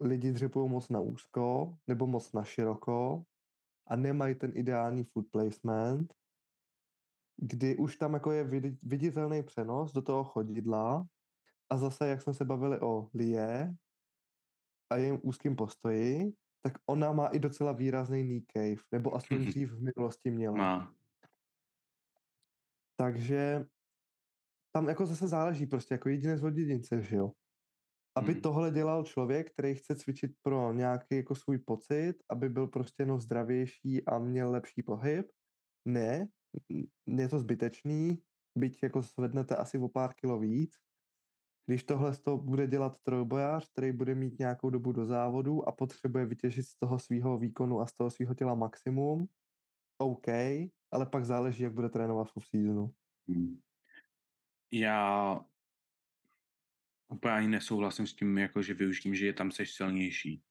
lidi 0.00 0.32
dřepují 0.32 0.70
moc 0.70 0.88
na 0.88 1.00
úzko 1.00 1.76
nebo 1.86 2.06
moc 2.06 2.32
na 2.32 2.44
široko 2.44 3.24
a 3.86 3.96
nemají 3.96 4.34
ten 4.34 4.52
ideální 4.54 5.04
food 5.04 5.26
placement, 5.30 6.14
kdy 7.36 7.76
už 7.76 7.96
tam 7.96 8.14
jako 8.14 8.32
je 8.32 8.44
viditelný 8.82 9.42
přenos 9.42 9.92
do 9.92 10.02
toho 10.02 10.24
chodidla 10.24 11.06
a 11.70 11.76
zase, 11.76 12.08
jak 12.08 12.22
jsme 12.22 12.34
se 12.34 12.44
bavili 12.44 12.80
o 12.80 13.08
Lie 13.14 13.74
a 14.90 14.96
jejím 14.96 15.20
úzkým 15.22 15.56
postoji, 15.56 16.32
tak 16.62 16.72
ona 16.86 17.12
má 17.12 17.26
i 17.26 17.38
docela 17.38 17.72
výrazný 17.72 18.24
knee 18.24 18.42
cave, 18.52 18.82
nebo 18.92 19.14
aspoň 19.14 19.38
mm-hmm. 19.38 19.48
dřív 19.48 19.72
v 19.72 19.82
minulosti 19.82 20.30
měla. 20.30 20.56
Má. 20.56 20.94
Takže 22.96 23.66
tam 24.72 24.88
jako 24.88 25.06
zase 25.06 25.28
záleží 25.28 25.66
prostě 25.66 25.94
jako 25.94 26.08
jedinec 26.08 26.42
od 26.42 26.56
jedince, 26.56 27.02
že 27.02 27.16
jo. 27.16 27.32
Aby 28.16 28.32
hmm. 28.32 28.42
tohle 28.42 28.70
dělal 28.70 29.04
člověk, 29.04 29.52
který 29.52 29.74
chce 29.74 29.96
cvičit 29.96 30.32
pro 30.42 30.72
nějaký 30.72 31.16
jako 31.16 31.34
svůj 31.34 31.58
pocit, 31.58 32.14
aby 32.30 32.48
byl 32.48 32.66
prostě 32.66 33.06
no 33.06 33.20
zdravější 33.20 34.06
a 34.06 34.18
měl 34.18 34.50
lepší 34.50 34.82
pohyb, 34.82 35.26
ne, 35.84 36.28
je 37.06 37.28
to 37.28 37.38
zbytečný, 37.38 38.22
byť 38.58 38.82
jako 38.82 39.02
svednete 39.02 39.56
asi 39.56 39.78
o 39.78 39.88
pár 39.88 40.14
kilo 40.14 40.38
víc. 40.38 40.74
Když 41.66 41.84
tohle 41.84 42.16
to 42.16 42.36
bude 42.36 42.66
dělat 42.66 42.98
trojbojář, 43.02 43.72
který 43.72 43.92
bude 43.92 44.14
mít 44.14 44.38
nějakou 44.38 44.70
dobu 44.70 44.92
do 44.92 45.06
závodu 45.06 45.68
a 45.68 45.72
potřebuje 45.72 46.26
vytěžit 46.26 46.66
z 46.66 46.76
toho 46.78 46.98
svého 46.98 47.38
výkonu 47.38 47.80
a 47.80 47.86
z 47.86 47.92
toho 47.92 48.10
svého 48.10 48.34
těla 48.34 48.54
maximum, 48.54 49.28
OK, 49.98 50.28
ale 50.90 51.06
pak 51.06 51.24
záleží, 51.24 51.62
jak 51.62 51.72
bude 51.72 51.88
trénovat 51.88 52.28
v 52.28 52.36
off-seasonu. 52.36 52.94
Hmm. 53.28 53.60
Já 54.72 55.40
úplně 57.08 57.34
ani 57.34 57.48
nesouhlasím 57.48 58.06
s 58.06 58.14
tím, 58.14 58.38
jako 58.38 58.62
že 58.62 58.74
využím, 58.74 59.14
že 59.14 59.26
je 59.26 59.32
tam 59.32 59.50
seš 59.50 59.72
silnější. 59.72 60.42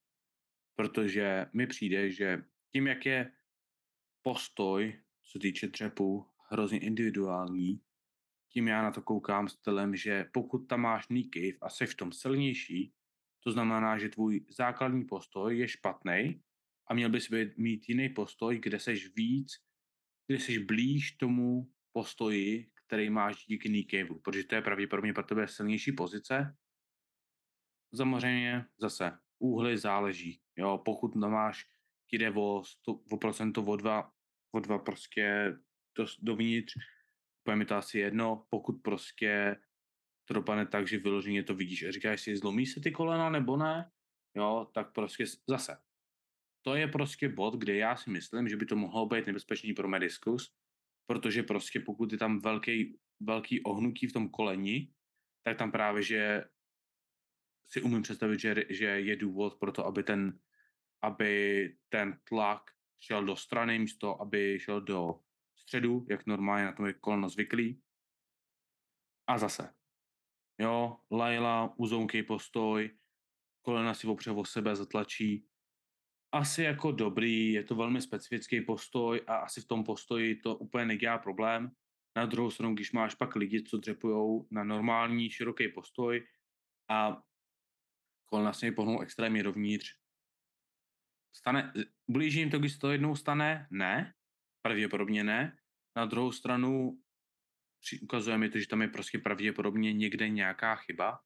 Protože 0.76 1.46
mi 1.54 1.68
přijde, 1.68 2.12
že 2.12 2.44
tím, 2.72 2.88
jak 2.88 3.06
je 3.06 3.32
postoj 4.22 5.06
co 5.32 5.40
týče 5.40 5.68
třepu, 5.68 6.26
hrozně 6.50 6.80
individuální. 6.80 7.80
Tím 8.56 8.68
já 8.68 8.82
na 8.82 8.92
to 8.92 9.02
koukám 9.02 9.48
stylem, 9.48 9.96
že 9.96 10.26
pokud 10.34 10.58
tam 10.68 10.82
máš 10.82 11.08
cave 11.08 11.58
a 11.62 11.70
jsi 11.70 11.86
v 11.86 11.96
tom 11.96 12.12
silnější, 12.12 12.94
to 13.44 13.52
znamená, 13.52 13.98
že 13.98 14.10
tvůj 14.10 14.46
základní 14.50 15.06
postoj 15.06 15.58
je 15.58 15.68
špatný 15.68 16.42
a 16.90 16.94
měl 16.94 17.10
bys 17.10 17.30
mít 17.58 17.90
jiný 17.90 18.10
postoj, 18.10 18.60
kde 18.60 18.80
seš 18.80 19.16
víc, 19.16 19.52
kde 20.28 20.40
seš 20.40 20.58
blíž 20.58 21.12
tomu 21.12 21.72
postoji, 21.92 22.72
který 22.86 23.10
máš 23.10 23.46
díky 23.46 23.88
caveu, 23.92 24.20
protože 24.20 24.44
to 24.44 24.56
je 24.56 24.62
pravděpodobně 24.62 25.14
pro 25.14 25.24
tebe 25.24 25.48
silnější 25.48 25.92
pozice. 25.92 26.56
Samozřejmě 27.96 28.66
zase 28.80 29.20
úhly 29.40 29.78
záleží. 29.78 30.42
Jo, 30.58 30.82
pokud 30.86 31.16
máš, 31.16 31.66
ti 32.10 32.18
jde 32.18 32.32
o, 32.32 32.64
o 33.12 33.18
procento 33.18 33.64
o 33.64 33.76
dva 33.76 34.12
o 34.52 34.60
dva 34.60 34.80
prostě 34.80 35.54
do, 35.98 36.06
dovnitř, 36.22 36.74
úplně 37.46 37.56
mi 37.56 37.66
to 37.66 37.76
asi 37.76 38.00
jedno, 38.00 38.46
pokud 38.50 38.82
prostě 38.82 39.56
to 40.26 40.34
dopadne 40.34 40.66
tak, 40.66 40.88
že 40.88 40.98
vyloženě 40.98 41.44
to 41.44 41.56
vidíš 41.56 41.84
a 41.84 41.92
říkáš 41.92 42.22
si, 42.22 42.38
zlomí 42.38 42.66
se 42.66 42.80
ty 42.82 42.92
kolena 42.92 43.30
nebo 43.30 43.58
ne, 43.58 43.92
jo, 44.36 44.68
tak 44.74 44.94
prostě 44.94 45.26
zase. 45.50 45.78
To 46.66 46.76
je 46.76 46.88
prostě 46.88 47.30
bod, 47.30 47.54
kde 47.54 47.76
já 47.76 47.96
si 47.96 48.10
myslím, 48.10 48.50
že 48.50 48.58
by 48.58 48.66
to 48.66 48.76
mohlo 48.76 49.06
být 49.06 49.28
nebezpečný 49.28 49.74
pro 49.74 49.88
mediskus, 49.88 50.54
protože 51.06 51.44
prostě 51.44 51.80
pokud 51.80 52.12
je 52.12 52.18
tam 52.18 52.40
velký, 52.40 52.98
velký 53.20 53.64
ohnutí 53.64 54.08
v 54.08 54.14
tom 54.14 54.30
koleni, 54.30 54.90
tak 55.44 55.58
tam 55.58 55.72
právě, 55.72 56.04
že 56.04 56.44
si 57.68 57.82
umím 57.82 58.02
představit, 58.02 58.40
že, 58.40 58.56
že 58.70 58.86
je 58.86 59.16
důvod 59.16 59.60
pro 59.60 59.72
to, 59.72 59.86
aby 59.86 60.04
ten, 60.04 60.40
aby 61.02 61.76
ten 61.90 62.20
tlak 62.24 62.72
šel 63.00 63.26
do 63.26 63.36
strany 63.36 63.80
místo, 63.80 64.22
aby 64.22 64.60
šel 64.60 64.82
do 64.82 65.20
středu, 65.66 66.06
jak 66.10 66.26
normálně 66.26 66.66
na 66.66 66.72
tom 66.72 66.86
je 66.86 66.94
koleno 66.94 67.30
zvyklý. 67.30 67.82
A 69.28 69.38
zase. 69.38 69.74
Jo, 70.60 70.98
Laila, 71.12 71.74
uzounkej 71.78 72.24
postoj, 72.24 72.98
kolena 73.62 73.94
si 73.94 74.08
opře 74.08 74.32
o 74.32 74.46
sebe, 74.46 74.76
zatlačí. 74.76 75.48
Asi 76.32 76.64
jako 76.64 76.92
dobrý, 76.92 77.54
je 77.54 77.64
to 77.64 77.76
velmi 77.76 78.02
specifický 78.02 78.62
postoj 78.62 79.22
a 79.28 79.36
asi 79.36 79.62
v 79.62 79.68
tom 79.68 79.84
postoji 79.84 80.36
to 80.36 80.56
úplně 80.56 80.86
nedělá 80.86 81.18
problém. 81.18 81.72
Na 82.16 82.26
druhou 82.26 82.52
stranu, 82.52 82.74
když 82.74 82.92
máš 82.92 83.16
pak 83.16 83.36
lidi, 83.36 83.64
co 83.64 83.78
dřepujou 83.78 84.48
na 84.52 84.64
normální, 84.64 85.30
široký 85.30 85.68
postoj 85.68 86.28
a 86.90 87.22
kolena 88.26 88.54
si 88.54 88.72
pohnou 88.72 89.02
extrémně 89.02 89.44
dovnitř, 89.44 90.06
Stane, 91.36 91.74
blížím 92.08 92.50
to, 92.50 92.60
když 92.60 92.74
se 92.74 92.80
to 92.80 92.92
jednou 92.92 93.16
stane? 93.16 93.68
Ne, 93.72 94.14
pravděpodobně 94.66 95.24
ne. 95.24 95.58
Na 95.98 96.06
druhou 96.06 96.32
stranu 96.32 97.02
ukazuje 98.04 98.38
mi 98.38 98.50
to, 98.50 98.60
že 98.60 98.68
tam 98.68 98.82
je 98.82 98.88
prostě 98.88 99.20
pravděpodobně 99.20 99.94
někde 99.94 100.30
nějaká 100.30 100.76
chyba 100.76 101.20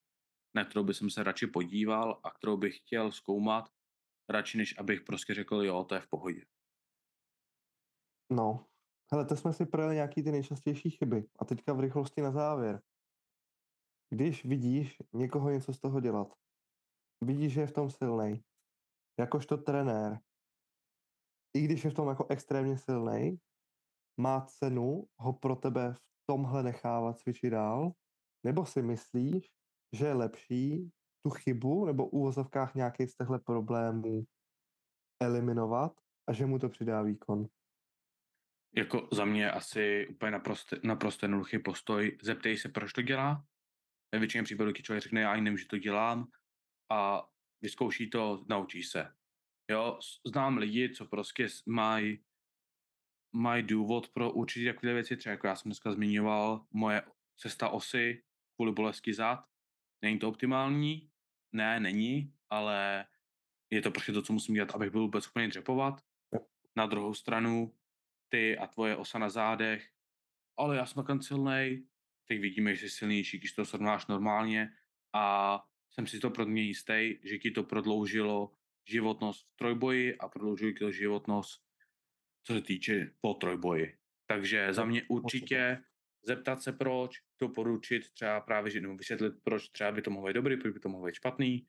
na 0.56 0.66
kterou 0.66 0.84
bych 0.84 0.98
se 1.10 1.24
radši 1.24 1.48
podíval 1.48 2.22
a 2.24 2.32
kterou 2.32 2.58
bych 2.58 2.78
chtěl 2.78 3.12
zkoumat, 3.12 3.70
radši 4.30 4.58
než 4.58 4.78
abych 4.78 5.02
prostě 5.02 5.34
řekl, 5.34 5.56
jo, 5.56 5.84
to 5.84 5.96
je 5.96 6.02
v 6.02 6.08
pohodě. 6.08 6.46
No, 8.32 8.66
hele, 9.12 9.26
to 9.26 9.36
jsme 9.36 9.54
si 9.54 9.66
projeli 9.66 9.96
nějaký 9.96 10.24
ty 10.24 10.32
nejčastější 10.32 10.90
chyby. 10.90 11.30
A 11.40 11.46
teďka 11.46 11.74
v 11.74 11.80
rychlosti 11.80 12.22
na 12.22 12.32
závěr. 12.32 12.82
Když 14.10 14.46
vidíš 14.46 14.98
někoho 15.14 15.50
něco 15.50 15.74
z 15.74 15.80
toho 15.80 16.00
dělat, 16.00 16.34
vidíš, 17.24 17.54
že 17.54 17.62
je 17.62 17.68
v 17.68 17.74
tom 17.74 17.90
silný, 17.90 18.44
jakožto 19.20 19.58
trenér, 19.58 20.20
i 21.54 21.62
když 21.62 21.86
je 21.86 21.92
v 21.92 21.94
tom 21.94 22.08
jako 22.08 22.26
extrémně 22.30 22.78
silný, 22.78 23.38
má 24.20 24.42
cenu 24.42 25.08
ho 25.20 25.34
pro 25.34 25.56
tebe 25.56 25.94
v 25.94 26.00
tomhle 26.26 26.64
nechávat 26.64 27.20
cvičit 27.20 27.52
dál? 27.52 27.92
Nebo 28.46 28.66
si 28.66 28.82
myslíš, 28.82 29.52
že 29.96 30.06
je 30.06 30.14
lepší 30.14 30.92
tu 31.26 31.30
chybu 31.30 31.86
nebo 31.86 32.06
v 32.06 32.14
úvozovkách 32.14 32.76
nějaký 32.76 33.08
z 33.08 33.16
těchto 33.16 33.40
problémů 33.40 34.24
eliminovat 35.22 35.92
a 36.30 36.34
že 36.34 36.46
mu 36.46 36.60
to 36.60 36.70
přidá 36.70 37.02
výkon? 37.02 37.48
Jako 38.76 39.10
za 39.12 39.26
mě 39.26 39.52
asi 39.52 40.08
úplně 40.08 40.32
naprosto, 40.32 40.76
naprosto 40.84 41.26
jednoduchý 41.26 41.60
postoj. 41.60 42.18
Zeptej 42.24 42.58
se, 42.58 42.70
proč 42.70 42.94
to 42.94 43.02
dělá. 43.02 43.46
Ve 44.14 44.20
většině 44.20 44.44
případů, 44.44 44.72
když 44.72 44.84
člověk 44.84 45.04
řekne, 45.04 45.22
já 45.22 45.32
ani 45.32 45.42
nevím, 45.42 45.58
že 45.58 45.68
to 45.68 45.78
dělám 45.78 46.28
a 46.92 47.30
vyzkouší 47.62 48.10
to, 48.10 48.46
naučí 48.50 48.84
se. 48.84 49.14
Jo, 49.70 50.00
znám 50.28 50.58
lidi, 50.58 50.90
co 50.90 51.06
prostě 51.06 51.48
mají 51.66 52.20
mají 53.32 53.64
důvod 53.64 54.10
pro 54.10 54.32
určitě 54.32 54.74
takové 54.74 54.94
věci, 54.94 55.18
třeba 55.18 55.32
jako 55.32 55.48
já 55.48 55.56
jsem 55.56 55.70
dneska 55.70 55.92
zmiňoval, 55.92 56.66
moje 56.72 57.02
cesta 57.38 57.70
osy 57.70 58.24
kvůli 58.56 58.72
bolesti 58.72 59.14
zad. 59.14 59.46
Není 60.02 60.20
to 60.20 60.30
optimální? 60.30 61.12
Ne, 61.52 61.80
není, 61.80 62.34
ale 62.50 63.06
je 63.70 63.82
to 63.82 63.92
prostě 63.92 64.12
to, 64.12 64.22
co 64.22 64.34
musím 64.34 64.56
dělat, 64.56 64.76
abych 64.76 64.92
byl 64.92 65.02
vůbec 65.02 65.24
schopný 65.24 65.48
dřepovat. 65.48 66.02
Na 66.76 66.86
druhou 66.86 67.14
stranu, 67.14 67.76
ty 68.30 68.58
a 68.58 68.68
tvoje 68.68 68.96
osa 68.96 69.20
na 69.20 69.30
zádech, 69.30 69.90
ale 70.58 70.78
já 70.78 70.86
jsem 70.86 71.04
tak 71.04 71.24
silný, 71.24 71.88
teď 72.28 72.40
vidíme, 72.40 72.76
že 72.76 72.90
jsi 72.90 72.96
silnější, 72.96 73.38
když 73.38 73.54
to 73.54 73.66
srovnáš 73.66 74.08
normálně 74.08 74.70
a 75.14 75.56
jsem 75.92 76.08
si 76.08 76.20
to 76.20 76.30
pro 76.30 76.46
mě 76.46 76.62
jistý, 76.62 77.16
že 77.24 77.38
ti 77.38 77.52
to 77.52 77.64
prodloužilo 77.64 78.56
životnost 78.90 79.48
v 79.48 79.56
trojboji 79.56 80.18
a 80.18 80.28
prodloužilo 80.28 80.72
ti 80.72 80.80
to 80.80 80.92
životnost, 80.92 81.64
co 82.44 82.54
se 82.54 82.62
týče 82.62 83.12
po 83.22 83.34
trojboji. 83.34 83.98
Takže 84.28 84.74
za 84.74 84.86
mě 84.86 85.04
určitě 85.10 85.84
zeptat 86.24 86.64
se 86.64 86.74
proč, 86.74 87.22
doporučit 87.42 88.10
třeba 88.14 88.42
právě, 88.42 88.72
že 88.72 88.80
vysvětlit, 88.80 89.34
proč 89.44 89.70
třeba 89.70 89.92
by 89.92 90.02
to 90.02 90.12
mohlo 90.12 90.28
být 90.28 90.34
dobrý, 90.34 90.58
proč 90.58 90.74
by 90.74 90.80
to 90.80 90.90
mohlo 90.90 91.06
být 91.06 91.16
špatný. 91.16 91.68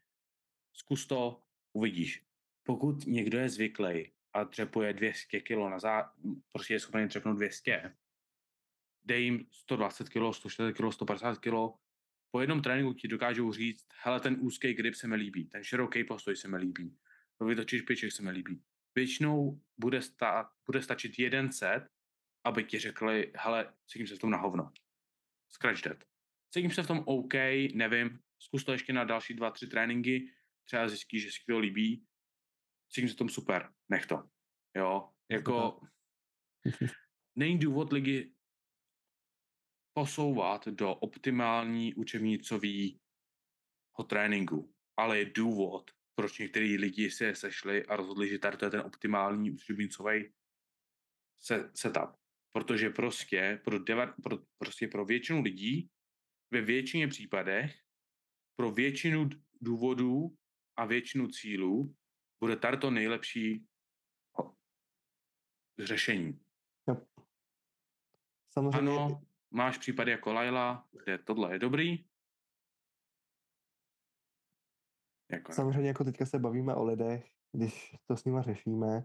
Zkus 0.72 1.06
to, 1.06 1.42
uvidíš. 1.72 2.24
Pokud 2.62 3.06
někdo 3.06 3.38
je 3.38 3.48
zvyklý 3.48 4.12
a 4.32 4.44
třepuje 4.44 4.92
200 4.92 5.40
kg 5.40 5.58
na 5.70 5.78
zá... 5.78 6.12
prostě 6.52 6.74
je 6.74 6.80
schopný 6.80 7.08
třepnout 7.08 7.36
200, 7.36 7.96
dej 9.04 9.24
jim 9.24 9.46
120 9.50 10.08
kg, 10.08 10.34
140 10.34 10.72
kg, 10.72 10.92
150 10.92 11.38
kg, 11.38 11.54
po 12.30 12.40
jednom 12.40 12.62
tréninku 12.62 12.94
ti 12.94 13.08
dokážou 13.08 13.52
říct, 13.52 13.86
hele, 14.02 14.20
ten 14.20 14.36
úzký 14.40 14.74
grip 14.74 14.94
se 14.94 15.08
mi 15.08 15.16
líbí, 15.16 15.44
ten 15.44 15.64
široký 15.64 16.04
postoj 16.04 16.36
se 16.36 16.48
mi 16.48 16.56
líbí, 16.56 16.96
vytočíš 17.46 17.82
piček 17.82 18.12
se 18.12 18.22
mi 18.22 18.30
líbí. 18.30 18.62
Většinou 18.94 19.60
bude, 19.78 20.02
stát, 20.02 20.46
bude 20.66 20.82
stačit 20.82 21.18
jeden 21.18 21.52
set, 21.52 21.86
aby 22.44 22.64
ti 22.64 22.78
řekli, 22.78 23.32
hele, 23.36 23.74
cítím 23.86 24.06
se 24.06 24.16
v 24.16 24.18
tom 24.18 24.30
na 24.30 24.38
hovno. 24.38 24.72
Scratch 25.48 25.82
that. 25.82 26.04
Cítím 26.54 26.70
se 26.70 26.82
v 26.82 26.86
tom 26.86 27.02
OK, 27.06 27.34
nevím, 27.74 28.18
zkus 28.38 28.64
to 28.64 28.72
ještě 28.72 28.92
na 28.92 29.04
další 29.04 29.34
dva, 29.34 29.50
tři 29.50 29.66
tréninky, 29.66 30.32
třeba 30.64 30.88
zjistíš, 30.88 31.22
že 31.22 31.32
si 31.32 31.38
to 31.48 31.58
líbí, 31.58 32.06
cítím 32.88 33.08
se 33.08 33.14
v 33.14 33.18
tom 33.18 33.28
super, 33.28 33.72
nech 33.88 34.06
to. 34.06 34.30
Jo, 34.76 35.12
jako 35.30 35.80
není 37.36 37.58
důvod 37.58 37.92
ligy 37.92 38.34
posouvat 39.92 40.68
do 40.68 40.94
optimální 40.94 41.94
učebnicového 41.94 42.98
tréninku, 44.06 44.74
ale 44.96 45.18
je 45.18 45.24
důvod, 45.24 45.90
proč 46.20 46.38
některý 46.38 46.76
lidi 46.76 47.10
se 47.10 47.34
sešli 47.34 47.86
a 47.86 47.96
rozhodli, 47.96 48.28
že 48.28 48.38
tady 48.38 48.56
to 48.56 48.64
je 48.64 48.70
ten 48.70 48.80
optimální 48.80 49.50
učebnicový 49.50 50.32
setup. 51.74 52.10
Protože 52.52 52.90
prostě 52.90 53.60
pro, 53.64 53.78
deva, 53.78 54.06
pro, 54.06 54.38
prostě 54.58 54.88
pro 54.88 55.04
většinu 55.04 55.42
lidí 55.42 55.90
ve 56.50 56.60
většině 56.60 57.08
případech 57.08 57.72
pro 58.56 58.70
většinu 58.70 59.28
důvodů 59.60 60.36
a 60.76 60.84
většinu 60.84 61.28
cílů 61.28 61.96
bude 62.40 62.56
tady 62.56 62.76
to 62.76 62.90
nejlepší 62.90 63.66
řešení. 65.78 66.40
Samozřejmě... 68.52 68.78
Ano, 68.78 69.22
máš 69.50 69.78
případy 69.78 70.10
jako 70.10 70.32
Laila, 70.32 70.88
kde 71.04 71.18
tohle 71.18 71.54
je 71.54 71.58
dobrý. 71.58 72.04
Jako 75.30 75.52
Samozřejmě 75.52 75.88
jako 75.88 76.04
teďka 76.04 76.26
se 76.26 76.38
bavíme 76.38 76.74
o 76.74 76.84
lidech, 76.84 77.26
když 77.52 77.96
to 78.06 78.16
s 78.16 78.24
nima 78.24 78.42
řešíme, 78.42 79.04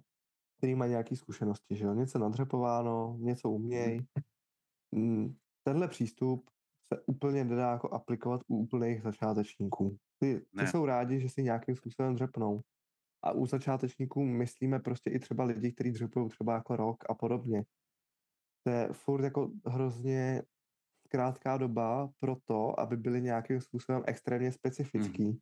který 0.57 0.75
mají 0.75 0.91
nějaké 0.91 1.15
zkušenosti, 1.15 1.75
že 1.75 1.85
jo? 1.85 1.93
Něco 1.93 2.19
nadřepováno, 2.19 3.17
něco 3.19 3.49
umějí. 3.49 3.99
Mm, 4.91 5.35
tenhle 5.63 5.87
přístup 5.87 6.49
se 6.93 7.01
úplně 7.05 7.45
nedá 7.45 7.71
jako 7.71 7.93
aplikovat 7.93 8.41
u 8.47 8.57
úplných 8.57 9.01
začátečníků. 9.01 9.97
Ty, 10.19 10.45
ty 10.59 10.67
jsou 10.67 10.85
rádi, 10.85 11.19
že 11.19 11.29
si 11.29 11.43
nějakým 11.43 11.75
způsobem 11.75 12.15
dřepnou. 12.15 12.61
A 13.23 13.31
u 13.31 13.45
začátečníků 13.45 14.23
myslíme 14.25 14.79
prostě 14.79 15.09
i 15.09 15.19
třeba 15.19 15.43
lidi, 15.43 15.71
kteří 15.71 15.91
dřepují 15.91 16.29
třeba 16.29 16.53
jako 16.53 16.75
rok 16.75 16.97
a 17.09 17.13
podobně. 17.13 17.63
To 18.63 18.71
je 18.71 18.89
furt 18.91 19.23
jako 19.23 19.51
hrozně 19.65 20.43
krátká 21.09 21.57
doba 21.57 22.09
pro 22.19 22.35
to, 22.45 22.79
aby 22.79 22.97
byli 22.97 23.21
nějakým 23.21 23.61
způsobem 23.61 24.03
extrémně 24.05 24.51
specifický. 24.51 25.27
Mm. 25.27 25.37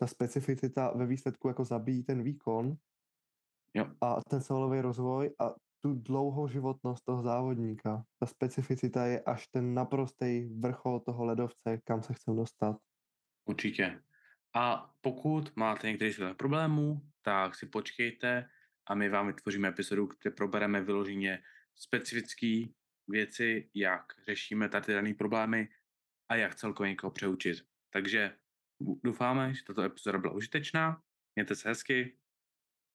Ta 0.00 0.06
specificita 0.06 0.92
ve 0.96 1.06
výsledku 1.06 1.48
jako 1.48 1.64
zabíjí 1.64 2.04
ten 2.04 2.22
výkon 2.22 2.76
jo. 3.74 3.86
a 4.00 4.20
ten 4.30 4.40
celový 4.40 4.80
rozvoj 4.80 5.34
a 5.38 5.54
tu 5.82 5.94
dlouhou 5.94 6.48
životnost 6.48 7.04
toho 7.04 7.22
závodníka. 7.22 8.04
Ta 8.18 8.26
specificita 8.26 9.06
je 9.06 9.20
až 9.20 9.46
ten 9.46 9.74
naprostý 9.74 10.48
vrchol 10.60 11.00
toho 11.00 11.24
ledovce, 11.24 11.78
kam 11.84 12.02
se 12.02 12.14
chcem 12.14 12.36
dostat. 12.36 12.76
Určitě. 13.44 14.02
A 14.54 14.94
pokud 15.00 15.56
máte 15.56 15.86
některý 15.86 16.12
z 16.12 16.34
problémů, 16.34 17.00
tak 17.22 17.54
si 17.54 17.66
počkejte 17.66 18.48
a 18.86 18.94
my 18.94 19.08
vám 19.08 19.26
vytvoříme 19.26 19.68
epizodu, 19.68 20.08
kde 20.22 20.30
probereme 20.30 20.82
vyloženě 20.82 21.42
specifické 21.74 22.64
věci, 23.08 23.70
jak 23.74 24.04
řešíme 24.28 24.68
tady 24.68 24.92
dané 24.92 25.14
problémy 25.14 25.68
a 26.28 26.34
jak 26.34 26.54
celkově 26.54 26.90
někoho 26.90 27.10
přeučit. 27.10 27.64
Takže 27.90 28.36
doufáme, 28.80 29.54
že 29.54 29.64
tato 29.64 29.82
epizoda 29.82 30.18
byla 30.18 30.32
užitečná. 30.32 31.02
Mějte 31.34 31.54
se 31.54 31.68
hezky. 31.68 32.16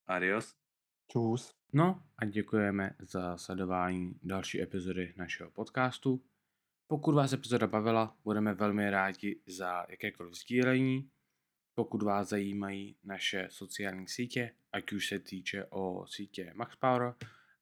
Adios. 0.07 0.55
Čus. 1.11 1.55
No 1.73 2.03
a 2.17 2.25
děkujeme 2.25 2.95
za 2.99 3.37
sledování 3.37 4.19
další 4.23 4.61
epizody 4.61 5.13
našeho 5.17 5.51
podcastu. 5.51 6.23
Pokud 6.87 7.15
vás 7.15 7.33
epizoda 7.33 7.67
bavila, 7.67 8.17
budeme 8.23 8.53
velmi 8.53 8.89
rádi 8.89 9.41
za 9.47 9.85
jakékoliv 9.89 10.33
sdílení. 10.33 11.11
Pokud 11.75 12.03
vás 12.03 12.29
zajímají 12.29 12.97
naše 13.03 13.47
sociální 13.51 14.07
sítě, 14.07 14.55
ať 14.71 14.91
už 14.91 15.07
se 15.07 15.19
týče 15.19 15.65
o 15.65 16.07
sítě 16.07 16.53
MaxPower, 16.55 17.15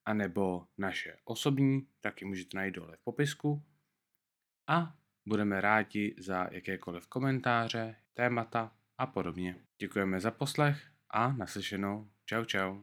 anebo 0.05 0.67
naše 0.77 1.17
osobní, 1.23 1.87
taky 2.01 2.25
můžete 2.25 2.57
najít 2.57 2.75
dole 2.75 2.97
v 2.97 3.03
popisku. 3.03 3.63
A 4.67 4.95
budeme 5.25 5.61
rádi 5.61 6.15
za 6.19 6.47
jakékoliv 6.51 7.07
komentáře, 7.07 7.95
témata 8.13 8.71
a 8.97 9.07
podobně. 9.07 9.55
Děkujeme 9.79 10.19
za 10.19 10.31
poslech 10.31 10.87
a 11.09 11.33
naslyšenou. 11.33 12.09
Čau 12.25 12.45
čau. 12.45 12.81